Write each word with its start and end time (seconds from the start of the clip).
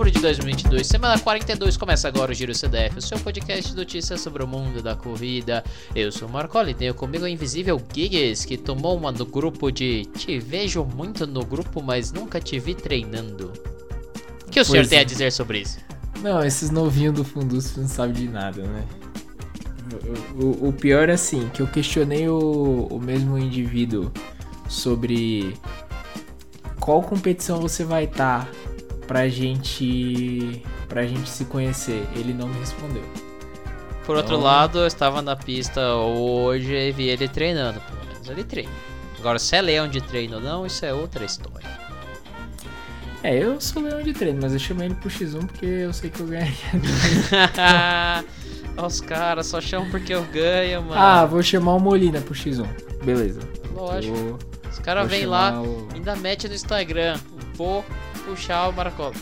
outubro 0.00 0.10
de 0.10 0.20
2022, 0.20 0.86
semana 0.86 1.18
42, 1.18 1.76
começa 1.76 2.08
agora 2.08 2.32
o 2.32 2.34
Giro 2.34 2.54
CDF, 2.54 2.96
o 2.98 3.02
seu 3.02 3.18
podcast 3.18 3.70
de 3.70 3.76
notícias 3.76 4.18
sobre 4.22 4.42
o 4.42 4.46
mundo 4.46 4.82
da 4.82 4.96
corrida. 4.96 5.62
Eu 5.94 6.10
sou 6.10 6.26
o 6.26 6.32
Marcoli, 6.32 6.72
tenho 6.72 6.94
comigo 6.94 7.24
o 7.24 7.28
invisível 7.28 7.78
Gigs, 7.94 8.46
que 8.46 8.56
tomou 8.56 8.96
uma 8.96 9.12
no 9.12 9.26
grupo 9.26 9.70
de 9.70 10.06
Te 10.16 10.38
vejo 10.38 10.84
muito 10.84 11.26
no 11.26 11.44
grupo, 11.44 11.82
mas 11.82 12.12
nunca 12.12 12.40
te 12.40 12.58
vi 12.58 12.74
treinando. 12.74 13.52
O 14.46 14.50
que 14.50 14.60
o 14.60 14.64
senhor 14.64 14.78
Pois 14.78 14.88
tem 14.88 14.98
a 15.00 15.02
é. 15.02 15.04
dizer 15.04 15.30
sobre 15.32 15.60
isso? 15.60 15.78
Não, 16.22 16.42
esses 16.42 16.70
novinhos 16.70 17.14
do 17.14 17.24
Fundus 17.24 17.76
não 17.76 17.86
sabem 17.86 18.14
de 18.14 18.28
nada, 18.28 18.62
né? 18.62 18.86
O, 20.38 20.44
o- 20.44 20.68
o 20.68 20.72
pior 20.72 21.10
é 21.10 21.12
assim, 21.12 21.50
que 21.52 21.60
eu 21.60 21.66
questionei 21.66 22.26
o, 22.26 22.88
o 22.90 22.98
mesmo 22.98 23.36
indivíduo 23.38 24.10
sobre 24.66 25.54
qual 26.78 27.02
competição 27.02 27.60
você 27.60 27.84
vai 27.84 28.04
estar 28.04 28.48
pra 29.10 29.28
gente 29.28 30.62
pra 30.88 31.04
gente 31.04 31.28
se 31.28 31.44
conhecer. 31.46 32.06
Ele 32.14 32.32
não 32.32 32.46
me 32.46 32.56
respondeu. 32.60 33.02
Por 34.06 34.14
outro 34.16 34.34
Então- 34.36 34.44
lado, 34.46 34.78
eu 34.78 34.86
estava 34.86 35.20
na 35.20 35.34
pista 35.34 35.94
hoje 35.96 36.72
e 36.72 36.92
vi 36.92 37.08
ele 37.08 37.26
treinando, 37.28 37.80
pelo 37.80 37.98
menos 38.06 38.28
ele 38.28 38.44
treina. 38.44 38.70
Agora, 39.18 39.38
se 39.40 39.56
é 39.56 39.60
leão 39.60 39.88
de 39.88 40.00
treino 40.00 40.36
ou 40.36 40.40
não, 40.40 40.64
isso 40.64 40.86
é 40.86 40.94
outra 40.94 41.24
história. 41.24 41.68
É, 43.24 43.36
eu 43.36 43.60
sou 43.60 43.82
leão 43.82 44.00
de 44.00 44.12
treino, 44.12 44.38
mas 44.40 44.52
eu 44.52 44.60
chamei 44.60 44.86
ele 44.86 44.94
pro 44.94 45.10
X1 45.10 45.44
porque 45.46 45.66
eu 45.66 45.92
sei 45.92 46.08
que 46.08 46.20
eu 46.20 46.26
ganharia. 46.26 46.54
Os 48.86 49.00
caras 49.00 49.46
só 49.46 49.60
chamam 49.60 49.90
porque 49.90 50.14
eu 50.14 50.22
ganho, 50.32 50.82
mano. 50.82 50.94
ah, 51.00 51.26
vou 51.26 51.42
chamar 51.42 51.74
o 51.74 51.80
Molina 51.80 52.20
pro 52.20 52.32
X1. 52.32 52.64
Beleza. 53.04 53.40
Lógico. 53.74 54.14
Vou- 54.16 54.38
Os 54.70 54.78
caras 54.78 55.10
vêm 55.10 55.26
lá, 55.26 55.60
o- 55.60 55.88
ainda 55.92 56.14
mete 56.14 56.46
no 56.48 56.54
Instagram. 56.54 57.18
Vou 57.54 57.84
puxar 58.30 58.68
o 58.68 58.72
Maracol. 58.72 59.12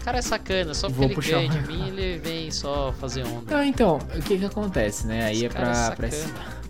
O 0.00 0.04
cara 0.04 0.18
é 0.18 0.22
sacana, 0.22 0.72
só 0.72 0.88
porque 0.88 0.98
Vou 0.98 1.06
ele 1.06 1.14
puxar 1.14 1.36
ganha 1.36 1.50
de 1.50 1.68
mim, 1.68 1.88
ele 1.88 2.18
vem 2.18 2.50
só 2.50 2.92
fazer 2.92 3.22
onda. 3.24 3.54
Não, 3.54 3.62
então, 3.62 3.98
o 4.14 4.22
que 4.22 4.38
que 4.38 4.44
acontece, 4.44 5.06
né? 5.06 5.26
Aí 5.26 5.36
Esse 5.36 5.46
é 5.46 5.48
pra, 5.50 5.70
é 5.70 5.90
pra, 5.94 6.08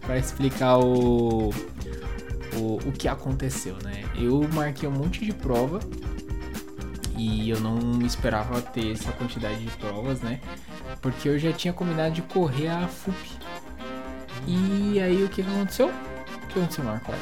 pra 0.00 0.18
explicar 0.18 0.78
o, 0.78 1.50
o, 2.56 2.78
o 2.84 2.92
que 2.92 3.06
aconteceu, 3.06 3.76
né? 3.84 4.04
Eu 4.16 4.48
marquei 4.52 4.88
um 4.88 4.92
monte 4.92 5.24
de 5.24 5.32
prova 5.32 5.78
e 7.16 7.50
eu 7.50 7.60
não 7.60 8.02
esperava 8.04 8.60
ter 8.60 8.92
essa 8.92 9.12
quantidade 9.12 9.64
de 9.64 9.70
provas, 9.76 10.20
né? 10.20 10.40
Porque 11.00 11.28
eu 11.28 11.38
já 11.38 11.52
tinha 11.52 11.72
combinado 11.72 12.12
de 12.12 12.22
correr 12.22 12.68
a 12.68 12.88
FUP. 12.88 13.16
E 14.46 14.98
aí 15.00 15.22
o 15.22 15.28
que 15.28 15.42
aconteceu? 15.42 15.86
O 15.88 16.46
que 16.48 16.58
aconteceu, 16.58 16.82
Marco? 16.82 17.12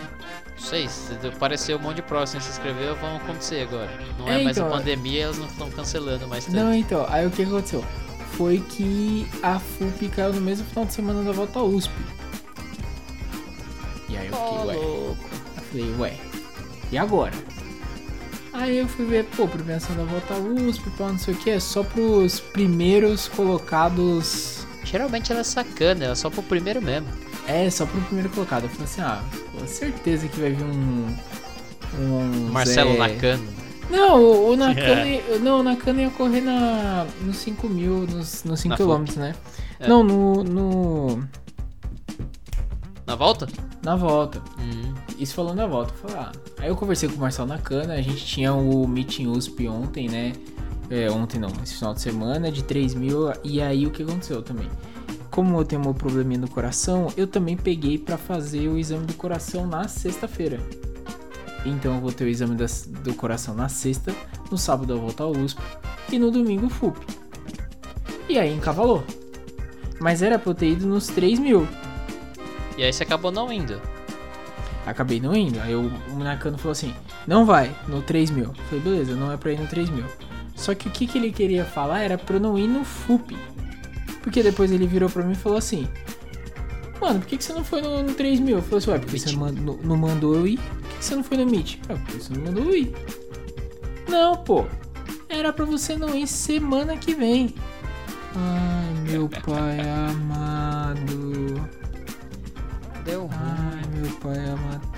Não 0.61 0.67
sei, 0.67 0.89
se 0.89 1.15
apareceu 1.27 1.79
um 1.79 1.81
monte 1.81 1.97
de 1.97 2.03
prova 2.03 2.27
sem 2.27 2.41
se 2.41 2.51
inscrever, 2.51 2.95
vão 2.97 3.17
acontecer 3.17 3.63
agora. 3.63 3.91
Não 4.19 4.29
é, 4.29 4.41
É, 4.41 4.45
mais 4.45 4.59
a 4.59 4.63
então, 4.63 4.71
pandemia, 4.77 5.25
elas 5.25 5.39
não 5.39 5.47
estão 5.47 5.71
cancelando 5.71 6.27
mais 6.27 6.45
tanto. 6.47 6.57
Não, 6.57 6.75
então, 6.75 7.07
aí 7.09 7.27
o 7.27 7.31
que 7.31 7.43
aconteceu? 7.43 7.85
Foi 8.33 8.59
que 8.61 9.27
a 9.43 9.59
FUP 9.59 10.09
caiu 10.09 10.33
no 10.33 10.41
mesmo 10.41 10.67
final 10.67 10.85
de 10.85 10.93
semana 10.93 11.23
da 11.23 11.33
volta 11.33 11.61
à 11.61 11.63
USP. 11.63 11.93
E 14.09 14.17
aí 14.17 14.27
eu 14.27 14.33
fiquei, 14.35 14.59
ué. 14.67 14.75
louco. 14.75 15.17
Eu 15.57 15.63
falei, 15.63 15.95
ué, 15.99 16.15
e 16.91 16.99
agora? 16.99 17.35
Aí 18.53 18.79
eu 18.79 18.89
fui 18.89 19.05
ver, 19.07 19.25
pô, 19.37 19.47
premiação 19.47 19.95
da 19.97 20.05
volta 20.05 20.35
à 20.35 20.39
USP, 20.39 20.91
pá, 20.99 21.09
não 21.09 21.19
sei 21.19 21.35
o 21.35 21.37
que, 21.37 21.51
é 21.51 21.61
só 21.61 21.83
pros 21.85 22.41
primeiros 22.41 23.29
colocados. 23.29 24.67
Geralmente 24.83 25.31
ela 25.31 25.43
é 25.43 25.45
sacana, 25.45 26.05
ela 26.05 26.13
é 26.13 26.17
só 26.17 26.29
pro 26.31 26.43
primeiro 26.43 26.83
mesmo. 26.83 27.07
É, 27.49 27.69
só 27.71 27.87
pro 27.87 28.01
primeiro 28.03 28.29
colocado. 28.31 28.65
Eu 28.65 28.69
falei 28.69 28.85
assim, 28.85 29.01
ah, 29.01 29.23
pô, 29.53 29.67
certeza 29.67 30.29
que 30.29 30.39
vai 30.39 30.51
vir 30.53 30.65
um. 30.65 31.07
Um. 31.99 32.51
Marcelo 32.53 32.93
Zé- 32.93 32.99
Nakano. 32.99 33.49
Não, 33.91 34.23
o, 34.23 34.51
o 34.53 34.57
Nakano, 34.59 35.07
ia- 35.07 35.39
não, 35.41 35.61
o 35.61 35.63
Nakano 35.63 36.01
ia 36.01 36.11
correr 36.11 36.43
na, 36.43 37.07
nos 37.23 37.37
5 37.39 37.67
mil, 37.69 38.07
nos, 38.07 38.45
nos 38.45 38.61
5 38.61 38.69
Na 38.69 38.77
quilômetros, 38.77 39.17
né? 39.17 39.35
É. 39.81 39.89
Não, 39.89 40.05
no, 40.05 40.45
no. 40.45 41.25
Na 43.07 43.15
volta? 43.15 43.49
Na 43.83 43.97
volta. 43.97 44.43
Hum. 44.61 44.93
Isso 45.19 45.35
falando 45.35 45.57
da 45.57 45.67
volta. 45.67 45.95
Eu 45.95 46.09
falei, 46.11 46.17
ah. 46.27 46.33
Aí 46.59 46.69
eu 46.69 46.77
conversei 46.77 47.09
com 47.09 47.17
o 47.17 47.19
Marcelo 47.21 47.49
Nakana, 47.49 47.95
a 47.95 48.03
gente 48.03 48.25
tinha 48.27 48.53
o 48.53 48.87
Meeting 48.87 49.27
USP 49.29 49.67
ontem, 49.67 50.09
né? 50.09 50.33
É, 50.91 51.11
ontem 51.11 51.39
não, 51.39 51.49
esse 51.63 51.75
final 51.77 51.95
de 51.95 52.01
semana, 52.03 52.53
de 52.53 52.63
3 52.63 52.95
mil. 52.95 53.33
E 53.43 53.61
aí 53.63 53.87
o 53.87 53.91
que 53.91 54.03
aconteceu 54.03 54.43
também? 54.43 54.69
Como 55.39 55.57
eu 55.61 55.65
tenho 55.65 55.81
meu 55.81 55.95
probleminha 55.95 56.41
no 56.41 56.49
coração, 56.51 57.13
eu 57.17 57.25
também 57.25 57.57
peguei 57.57 57.97
pra 57.97 58.19
fazer 58.19 58.67
o 58.67 58.77
exame 58.77 59.07
do 59.07 59.15
coração 59.15 59.69
na 59.69 59.87
sexta-feira. 59.87 60.59
Então 61.65 61.95
eu 61.95 62.01
vou 62.01 62.11
ter 62.11 62.25
o 62.25 62.29
exame 62.29 62.57
das- 62.57 62.89
do 62.89 63.15
coração 63.15 63.55
na 63.55 63.69
sexta, 63.69 64.13
no 64.51 64.59
sábado 64.59 64.93
eu 64.95 65.01
volto 65.01 65.23
ao 65.23 65.31
USP 65.31 65.61
e 66.11 66.19
no 66.19 66.33
domingo 66.33 66.67
o 66.67 66.69
FUP. 66.69 66.99
E 68.29 68.37
aí 68.37 68.53
encavalou. 68.53 69.05
Mas 70.01 70.23
era 70.23 70.41
pra 70.41 70.51
eu 70.51 70.55
ter 70.57 70.71
ido 70.71 70.89
nos 70.89 71.07
3 71.07 71.39
mil. 71.39 71.69
E 72.77 72.83
aí 72.83 72.93
você 72.93 73.05
acabou 73.05 73.31
não 73.31 73.53
indo. 73.53 73.81
Acabei 74.85 75.21
não 75.21 75.37
indo. 75.37 75.61
Aí 75.61 75.73
o, 75.73 75.89
o 76.15 76.19
Nakano 76.19 76.59
falou 76.59 76.73
assim: 76.73 76.93
não 77.29 77.47
vai 77.47 77.73
no 77.87 78.03
3 78.03 78.29
mil. 78.33 78.47
Eu 78.47 78.55
Falei, 78.65 78.81
beleza, 78.81 79.15
não 79.15 79.31
é 79.31 79.37
pra 79.37 79.53
ir 79.53 79.61
no 79.61 79.69
3 79.69 79.89
mil. 79.89 80.05
Só 80.57 80.75
que 80.75 80.89
o 80.89 80.91
que, 80.91 81.07
que 81.07 81.17
ele 81.17 81.31
queria 81.31 81.65
falar 81.65 82.01
era 82.01 82.19
pra 82.19 82.35
eu 82.35 82.41
não 82.41 82.59
ir 82.59 82.67
no 82.67 82.85
FUP. 82.85 83.39
Porque 84.23 84.43
depois 84.43 84.71
ele 84.73 84.87
virou 84.87 85.09
pra 85.09 85.23
mim 85.25 85.33
e 85.33 85.37
falou 85.37 85.59
assim: 85.59 85.89
Mano, 87.01 87.21
por 87.21 87.27
que, 87.29 87.37
que 87.39 87.45
você 87.45 87.53
não 87.53 87.65
foi 87.65 87.81
no, 87.81 88.03
no 88.03 88.15
3 88.15 88.41
mil? 88.41 88.57
Eu 88.57 88.63
falei 88.63 88.79
assim: 88.79 88.91
Ué, 88.91 88.99
porque 88.99 89.19
você 89.19 89.33
não, 89.37 89.51
não 89.83 89.97
mandou 89.97 90.35
eu 90.35 90.47
ir? 90.47 90.59
Por 90.59 90.89
que, 90.89 90.97
que 90.99 91.05
você 91.05 91.15
não 91.17 91.25
foi 91.25 91.37
no 91.39 91.47
Meet? 91.47 91.77
Ah, 91.89 91.95
porque 91.95 92.13
você 92.21 92.35
não 92.35 92.45
mandou 92.45 92.65
eu 92.65 92.77
ir. 92.77 92.93
Não, 94.09 94.37
pô. 94.37 94.65
Era 95.29 95.53
pra 95.53 95.65
você 95.65 95.97
não 95.97 96.15
ir 96.17 96.27
semana 96.27 96.97
que 96.97 97.15
vem. 97.15 97.55
Ai, 98.35 98.95
meu 99.13 99.29
pai 99.45 99.79
amado. 99.81 101.69
Deu 103.05 103.23
ruim. 103.23 103.31
Ai, 103.33 103.83
meu 104.01 104.11
pai 104.17 104.39
amado. 104.49 104.89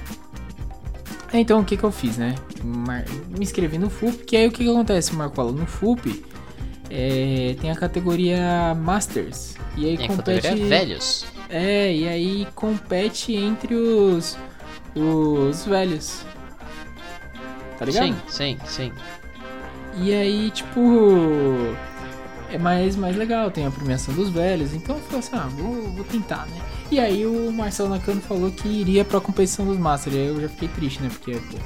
Então, 1.32 1.60
o 1.60 1.64
que 1.64 1.76
que 1.76 1.84
eu 1.84 1.92
fiz, 1.92 2.16
né? 2.16 2.34
Mar- 2.64 3.04
Me 3.28 3.40
inscrevi 3.44 3.78
no 3.78 3.88
FUP, 3.88 4.24
que 4.24 4.36
aí 4.36 4.48
o 4.48 4.52
que 4.52 4.64
que 4.64 4.70
acontece, 4.70 5.14
Marcola? 5.14 5.52
No 5.52 5.64
FUP 5.66 6.24
é, 6.90 7.54
tem 7.60 7.70
a 7.70 7.76
categoria 7.76 8.74
Masters. 8.74 9.54
E 9.76 9.86
aí 9.86 9.96
Tem 9.96 10.06
a 10.06 10.08
compete... 10.08 10.42
categoria 10.42 10.66
velhos. 10.66 11.24
É, 11.48 11.94
e 11.94 12.08
aí 12.08 12.48
compete 12.54 13.34
entre 13.34 13.74
os, 13.74 14.36
os 14.94 15.64
velhos. 15.64 16.24
Tá 17.78 17.84
ligado? 17.84 18.14
Sim, 18.26 18.58
sim, 18.58 18.58
sim. 18.66 18.92
E 20.02 20.12
aí, 20.12 20.50
tipo. 20.50 20.80
É 22.50 22.58
mais, 22.58 22.96
mais 22.96 23.16
legal, 23.16 23.48
tem 23.50 23.64
a 23.64 23.70
premiação 23.70 24.12
dos 24.12 24.28
velhos. 24.28 24.74
Então 24.74 24.96
eu 24.96 25.02
falei 25.02 25.20
assim, 25.20 25.30
ah, 25.34 25.48
vou, 25.52 25.92
vou 25.92 26.04
tentar, 26.04 26.46
né? 26.46 26.60
E 26.90 26.98
aí 26.98 27.24
o 27.24 27.52
Marcelo 27.52 27.88
Nakano 27.88 28.20
falou 28.20 28.50
que 28.50 28.66
iria 28.66 29.04
pra 29.04 29.20
competição 29.20 29.64
dos 29.64 29.78
Masters. 29.78 30.16
E 30.16 30.18
aí 30.18 30.26
eu 30.26 30.40
já 30.40 30.48
fiquei 30.48 30.68
triste, 30.68 31.00
né? 31.00 31.08
Porque, 31.08 31.32
pô, 31.34 31.58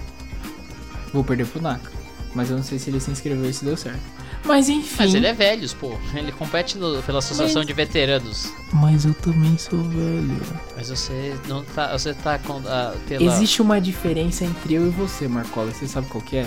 vou 1.15 1.25
perder 1.25 1.47
pro 1.47 1.63
Naka. 1.63 1.91
Mas 2.35 2.51
eu 2.51 2.57
não 2.57 2.63
sei 2.63 2.79
se 2.79 2.91
ele 2.91 3.01
se 3.01 3.11
inscreveu 3.11 3.49
e 3.49 3.55
se 3.55 3.65
deu 3.65 3.77
certo. 3.77 4.03
Mas 4.45 4.69
enfim. 4.69 4.97
Mas 4.99 5.15
ele 5.15 5.27
é 5.27 5.33
velhos, 5.33 5.73
pô. 5.73 5.93
Ele 6.15 6.31
compete 6.33 6.77
no- 6.77 7.03
pela 7.03 7.19
Associação 7.21 7.61
Mas- 7.61 7.67
de 7.67 7.73
Veteranos. 7.73 8.53
Mas 8.73 9.05
eu 9.05 9.15
também 9.15 9.57
sou 9.57 9.83
velho. 9.85 10.41
Mas 10.77 10.91
você 10.91 11.35
não 11.49 11.65
tá. 11.65 11.97
Você 11.97 12.13
tá 12.13 12.39
com 12.39 12.61
pela 13.09 13.25
Existe 13.25 13.63
uma 13.63 13.81
diferença 13.81 14.45
entre 14.45 14.75
eu 14.75 14.87
e 14.87 14.91
você, 14.91 15.27
Marcola. 15.27 15.73
Você 15.73 15.87
sabe 15.89 16.07
qual 16.09 16.23
que 16.23 16.37
é? 16.37 16.47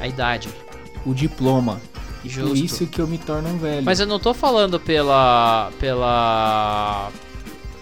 a 0.00 0.06
idade. 0.06 0.48
O 1.06 1.14
diploma. 1.14 1.80
Justo. 2.24 2.48
por 2.48 2.56
isso 2.56 2.86
que 2.88 3.00
eu 3.00 3.06
me 3.06 3.18
torno 3.18 3.48
um 3.50 3.56
velho. 3.58 3.84
Mas 3.84 4.00
eu 4.00 4.06
não 4.06 4.18
tô 4.18 4.34
falando 4.34 4.80
pela. 4.80 5.70
pela. 5.78 7.10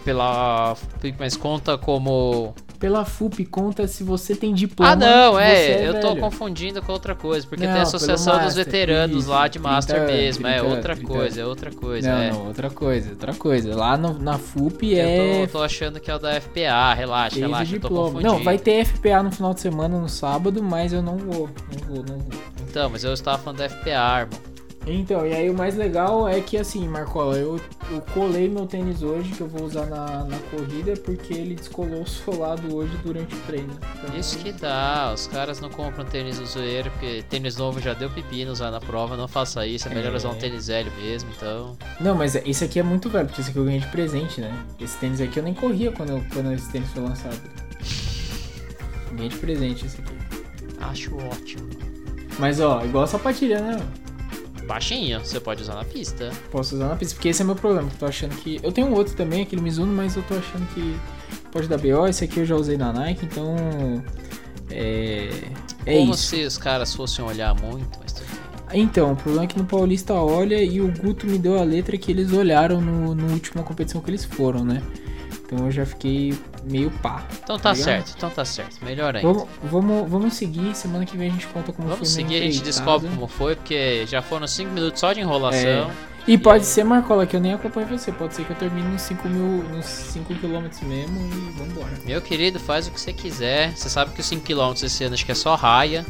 pela. 0.05 0.77
Mas 1.19 1.37
conta 1.37 1.79
como. 1.79 2.55
Pela 2.79 3.05
FUP 3.05 3.45
conta 3.47 3.87
se 3.87 4.03
você 4.05 4.35
tem 4.35 4.53
diploma. 4.53 4.93
ah, 4.93 4.97
não, 4.97 5.33
você 5.35 5.41
é. 5.43 5.89
eu 5.89 6.01
tô 6.01 6.17
confundindo 6.17 6.83
com 6.83 6.93
outra 6.93 7.15
coisa. 7.15 7.47
Porque 7.47 7.65
Não, 7.65 7.72
tem 7.72 7.81
a 7.81 7.84
Associação 7.84 8.45
dos 8.45 8.54
Veteranos 8.54 9.22
isso, 9.25 9.31
lá 9.31 9.47
de 9.48 9.59
30 9.59 9.69
Master 9.69 9.97
anos, 9.97 10.13
mesmo. 10.13 10.47
é 10.47 10.59
30 10.59 10.69
outra 10.75 10.95
30 10.97 11.13
coisa, 11.13 11.41
é 11.41 11.47
outra 11.47 11.71
coisa. 11.72 12.10
Não, 12.13 12.19
é. 12.22 12.31
não, 12.31 12.47
outra 12.47 12.71
coisa, 12.71 13.10
outra 13.10 13.34
coisa. 13.34 13.75
Lá 13.77 13.97
no- 13.97 14.19
na 14.19 14.37
FUP 14.39 14.93
Eu 14.95 15.07
é. 15.07 15.47
tô, 15.47 15.59
tô 15.59 15.63
achando 15.63 15.98
que 16.01 16.10
é 16.10 16.15
o 16.15 16.19
da 16.19 16.33
FPA, 16.41 16.93
relaxa, 16.95 17.39
relaxa, 17.39 17.77
eu 17.77 17.81
tô 17.81 17.89
confundindo. 17.89 18.22
Não, 18.33 18.43
vai 18.43 18.59
ter 18.59 18.84
FPA 18.84 19.22
no 19.22 19.31
final 19.31 19.54
de 19.54 19.60
semana, 19.60 19.98
no 19.98 20.09
sábado, 20.09 20.63
mas 20.63 20.93
eu 20.93 21.01
não 21.03 21.16
vou. 21.16 21.48
Não 21.72 21.95
vou, 21.95 22.04
não 22.04 22.19
vou. 22.19 22.41
Então, 22.69 22.91
mas 22.91 23.04
eu 23.04 23.13
estava 23.15 23.39
falando 23.39 23.59
da 23.59 23.69
FPA, 23.69 24.21
irmão. 24.21 24.53
Então, 24.86 25.27
e 25.27 25.33
aí 25.34 25.48
o 25.48 25.54
mais 25.54 25.75
legal 25.77 26.28
é 26.28 26.41
que 26.42 26.59
assim, 26.59 26.86
Marcola, 26.86 27.39
eu, 27.39 27.59
eu 27.91 28.03
colei 28.13 28.51
meu 28.51 28.66
tênis 28.66 29.03
hoje, 29.03 29.31
que 29.33 29.41
eu 29.41 29.48
vou 29.48 29.65
usar 29.66 29.86
na, 29.86 30.25
na 30.25 30.39
corrida, 30.51 30.92
porque 31.03 31.33
ele 31.33 31.54
descolou 31.54 32.03
o 32.03 32.07
solado 32.07 32.75
hoje 32.77 32.95
durante 33.03 33.34
o 33.34 33.39
treino. 33.47 33.72
Então, 34.03 34.15
Isso 34.19 34.36
que 34.39 34.53
dá, 34.53 35.10
os 35.15 35.27
caras 35.27 35.59
não 35.59 35.71
compram 35.71 36.04
tênis 36.04 36.39
do 36.39 36.45
zoeiro, 36.45 36.91
porque 36.91 37.25
tênis 37.31 37.57
novo 37.57 37.81
já 37.81 37.95
deu 37.95 38.10
pepino 38.10 38.53
usar 38.53 38.71
na 38.71 38.78
prova, 38.78 39.16
não 39.16 39.27
faça 39.27 39.66
isso, 39.66 39.89
é 39.89 39.95
melhor 39.95 40.13
É. 40.13 40.16
usar 40.16 40.28
um 40.28 40.34
tênis 40.34 40.66
velho 40.66 40.92
mesmo, 41.01 41.31
então. 41.34 41.78
Não, 41.98 42.15
mas 42.15 42.34
esse 42.34 42.63
aqui 42.63 42.78
é 42.78 42.83
muito 42.83 43.09
velho, 43.09 43.27
porque 43.27 43.41
esse 43.41 43.48
aqui 43.51 43.59
eu 43.59 43.65
ganhei 43.65 43.81
de 43.81 43.86
presente, 43.86 44.42
né? 44.42 44.53
Esse 44.78 44.98
tênis 44.98 45.19
aqui 45.21 45.39
eu 45.39 45.42
nem 45.45 45.54
corria 45.54 45.92
quando, 45.92 46.10
eu- 46.10 46.25
quando 46.31 46.53
esse 46.53 46.71
tênis 46.71 46.91
foi 46.91 47.03
lançado. 47.03 47.41
Ganhei 49.13 49.31
de 49.31 49.36
presente 49.36 49.86
esse 49.86 49.98
aqui. 50.01 50.13
Acho 50.81 51.16
ótimo. 51.16 51.71
Mas 52.39 52.60
ó, 52.60 52.84
igual 52.84 53.04
a 53.04 53.07
sapatilha, 53.07 53.60
né? 53.60 53.78
Baixinho, 54.66 55.21
você 55.21 55.39
pode 55.41 55.63
usar 55.63 55.75
na 55.75 55.84
pista. 55.84 56.31
Posso 56.51 56.75
usar 56.75 56.89
na 56.89 56.97
pista, 56.97 57.15
porque 57.15 57.28
esse 57.28 57.43
é 57.43 57.45
meu 57.45 57.55
problema, 57.55 57.89
que 57.89 57.95
eu 57.95 57.99
tô 57.99 58.07
achando 58.07 58.34
que... 58.37 58.61
Eu 58.63 58.72
tenho 58.72 58.89
um 58.89 58.95
outro 58.95 59.15
também, 59.15 59.43
aquele 59.43 59.63
Mizuno, 59.63 59.93
mas 59.93 60.16
eu 60.16 60.22
tô 60.22 60.34
achando 60.34 60.66
que 60.75 60.97
pode 61.53 61.69
dar 61.69 61.78
BO. 61.78 62.07
Esse 62.07 62.25
aqui 62.25 62.41
eu 62.41 62.47
já 62.47 62.57
usei 62.57 62.77
na 62.77 62.93
Nike, 62.93 63.27
então... 63.27 63.57
É... 64.71 65.31
É 65.87 65.99
Como 65.99 66.15
isso. 66.15 66.22
se 66.22 66.45
os 66.45 66.57
caras 66.57 66.95
fossem 66.95 67.25
olhar 67.25 67.55
muito, 67.55 67.99
mas 68.01 68.13
tudo 68.13 68.27
bem. 68.71 68.83
Então, 68.83 69.13
o 69.13 69.16
problema 69.16 69.45
é 69.45 69.47
que 69.47 69.59
no 69.59 69.65
Paulista 69.65 70.15
olha 70.15 70.63
e 70.63 70.81
o 70.81 70.91
Guto 70.91 71.27
me 71.27 71.39
deu 71.39 71.59
a 71.59 71.63
letra 71.63 71.97
que 71.97 72.10
eles 72.10 72.33
olharam 72.33 72.81
no, 72.81 73.15
no 73.15 73.33
última 73.33 73.63
competição 73.63 74.01
que 74.01 74.10
eles 74.10 74.25
foram, 74.25 74.65
né? 74.65 74.83
Então 75.54 75.66
eu 75.66 75.72
já 75.72 75.86
fiquei 75.86 76.34
meio 76.65 76.91
pá. 76.91 77.24
Então 77.42 77.59
tá 77.59 77.72
ligado? 77.72 77.84
certo, 77.84 78.15
então 78.16 78.28
tá 78.28 78.45
certo. 78.45 78.84
Melhor 78.84 79.15
ainda. 79.15 79.28
Vamos, 79.28 79.48
vamos, 79.62 80.10
vamos 80.10 80.34
seguir, 80.34 80.74
semana 80.74 81.06
que 81.06 81.16
vem 81.16 81.28
a 81.28 81.33
gente 81.33 81.47
conta 81.47 81.72
como 81.72 81.89
Vamos 81.89 82.12
foi 82.12 82.24
minha 82.24 82.28
seguir, 82.39 82.48
a 82.48 82.53
gente 82.53 82.65
descobre 82.65 83.09
como 83.09 83.28
foi, 83.28 83.54
porque 83.54 84.04
já 84.06 84.21
foram 84.21 84.47
5 84.47 84.72
minutos 84.72 84.98
só 84.98 85.12
de 85.12 85.21
enrolação. 85.21 85.91
E 86.27 86.39
pode 86.39 86.65
ser, 86.65 86.84
Marcola, 86.84 87.27
que 87.27 87.36
eu 87.36 87.41
nem 87.41 87.53
acompanho 87.53 87.86
você. 87.86 88.10
Pode 88.10 88.34
ser 88.34 88.47
que 88.47 88.51
eu 88.51 88.56
termine 88.56 88.89
nos 88.89 89.03
5 89.03 89.28
mil, 89.28 89.62
nos 89.68 89.84
5 89.84 90.34
quilômetros 90.34 90.80
mesmo 90.80 91.21
e 91.21 91.59
vambora. 91.59 91.92
Meu 92.04 92.21
querido, 92.21 92.59
faz 92.59 92.89
o 92.89 92.91
que 92.91 93.00
você 93.00 93.12
quiser. 93.12 93.77
Você 93.77 93.91
sabe 93.91 94.12
que 94.12 94.21
os 94.22 94.27
5km 94.27 94.83
esse 94.83 95.04
ano 95.04 95.15
acho 95.15 95.24
que 95.24 95.33
é 95.33 95.34
só 95.34 95.54
raia. 95.54 96.04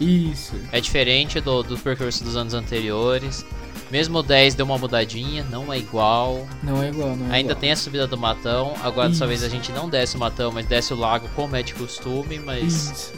Isso. 0.00 0.54
É 0.72 0.80
diferente 0.80 1.38
do, 1.40 1.62
do 1.62 1.76
percurso 1.76 2.24
dos 2.24 2.34
anos 2.34 2.54
anteriores. 2.54 3.44
Mesmo 3.90 4.18
o 4.18 4.22
10 4.22 4.54
deu 4.54 4.66
uma 4.66 4.76
mudadinha, 4.76 5.44
não 5.50 5.72
é 5.72 5.78
igual. 5.78 6.46
Não 6.62 6.82
é 6.82 6.88
igual, 6.88 7.16
não 7.16 7.26
é 7.32 7.36
Ainda 7.36 7.52
igual. 7.52 7.60
tem 7.60 7.72
a 7.72 7.76
subida 7.76 8.06
do 8.06 8.18
matão. 8.18 8.74
Agora 8.82 9.08
dessa 9.08 9.24
Isso. 9.24 9.28
vez 9.28 9.42
a 9.44 9.48
gente 9.48 9.72
não 9.72 9.88
desce 9.88 10.16
o 10.16 10.18
matão, 10.20 10.52
mas 10.52 10.66
desce 10.66 10.92
o 10.92 10.96
lago 10.96 11.28
como 11.34 11.56
é 11.56 11.62
de 11.62 11.72
costume. 11.74 12.38
Mas, 12.38 12.62
Isso. 12.90 13.12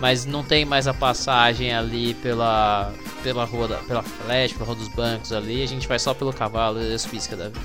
mas 0.00 0.24
não 0.26 0.42
tem 0.42 0.64
mais 0.64 0.88
a 0.88 0.94
passagem 0.94 1.72
ali 1.72 2.14
pela, 2.14 2.92
pela 3.22 3.44
rua 3.44 3.68
da, 3.68 3.76
pela 3.76 4.02
flash, 4.02 4.52
pela 4.54 4.64
rua 4.66 4.74
dos 4.74 4.88
bancos 4.88 5.32
ali. 5.32 5.62
A 5.62 5.66
gente 5.66 5.86
vai 5.86 5.98
só 6.00 6.12
pelo 6.12 6.32
cavalo 6.32 6.82
e 6.82 6.92
as 6.92 7.06
piscas 7.06 7.38
da 7.38 7.44
vida. 7.48 7.60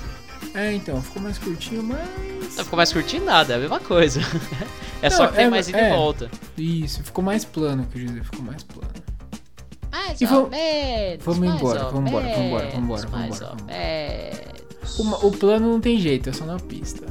É, 0.54 0.72
então, 0.72 1.02
ficou 1.02 1.20
mais 1.20 1.36
curtinho, 1.38 1.82
mas. 1.82 2.56
Não 2.56 2.62
ficou 2.64 2.76
mais 2.76 2.92
curtindo 2.92 3.24
nada, 3.24 3.54
é 3.54 3.56
a 3.56 3.58
mesma 3.58 3.80
coisa. 3.80 4.20
é 5.02 5.10
só 5.10 5.24
Não, 5.24 5.30
que 5.30 5.36
tem 5.36 5.46
é- 5.46 5.50
mais 5.50 5.68
ida 5.68 5.78
é. 5.80 5.88
e 5.88 5.92
volta. 5.96 6.30
Isso, 6.56 7.02
ficou 7.02 7.24
mais 7.24 7.44
plano, 7.44 7.84
quer 7.92 7.98
dizer, 7.98 8.22
ficou 8.22 8.42
mais 8.42 8.62
plano. 8.62 8.88
Mais 10.06 10.20
E 10.20 10.24
ou 10.24 10.30
vamos- 10.30 10.50
menos. 10.50 11.24
vamos 11.24 11.48
embora, 11.48 11.84
vamos 11.84 12.08
embora, 12.10 12.26
vamos 12.28 12.38
embora, 12.46 12.66
vamos 12.68 12.84
embora, 12.84 13.02
vamos 13.06 13.10
mais 13.10 13.36
embora, 13.40 13.56
ou 13.60 13.64
menos. 13.66 15.22
O, 15.22 15.26
o 15.28 15.32
plano 15.32 15.72
não 15.72 15.80
tem 15.80 15.98
jeito, 15.98 16.28
é 16.30 16.32
só 16.32 16.44
na 16.44 16.58
pista. 16.58 17.06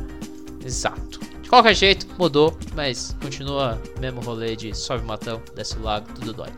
Exato. 0.64 1.20
De 1.42 1.50
qualquer 1.50 1.76
jeito, 1.76 2.08
mudou, 2.18 2.58
mas 2.76 3.16
continua 3.22 3.80
mesmo 4.00 4.22
rolê 4.22 4.56
de 4.56 4.74
sobe 4.76 5.04
o 5.04 5.08
matão, 5.08 5.42
desce 5.56 5.78
o 5.78 5.82
lago, 5.84 6.08
tudo 6.14 6.34
dói. 6.34 6.50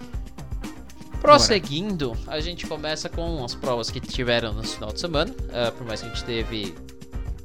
Prosseguindo, 1.22 2.16
a 2.28 2.40
gente 2.40 2.68
começa 2.68 3.10
com 3.10 3.44
as 3.44 3.56
provas 3.56 3.90
que 3.90 4.00
tiveram 4.00 4.54
no 4.54 4.64
final 4.64 4.92
de 4.92 5.00
semana. 5.00 5.34
ah, 5.52 5.72
por 5.72 5.86
mais 5.88 6.02
que 6.02 6.06
a 6.08 6.10
gente 6.10 6.24
teve 6.24 6.76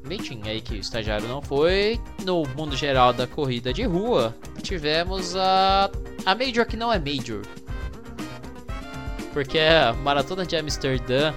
meeting 0.04 0.42
aí 0.44 0.60
que 0.60 0.74
o 0.74 0.76
estagiário 0.76 1.26
não 1.28 1.40
foi. 1.40 1.98
No 2.24 2.42
mundo 2.56 2.76
geral 2.76 3.12
da 3.12 3.26
corrida 3.26 3.72
de 3.72 3.84
rua, 3.84 4.34
tivemos 4.62 5.34
a, 5.34 5.90
a 6.26 6.34
Major 6.34 6.66
que 6.66 6.76
não 6.76 6.92
é 6.92 6.98
Major. 6.98 7.40
Porque 9.32 9.58
a 9.58 9.92
Maratona 9.92 10.44
de 10.44 10.56
Amsterdã, 10.56 11.32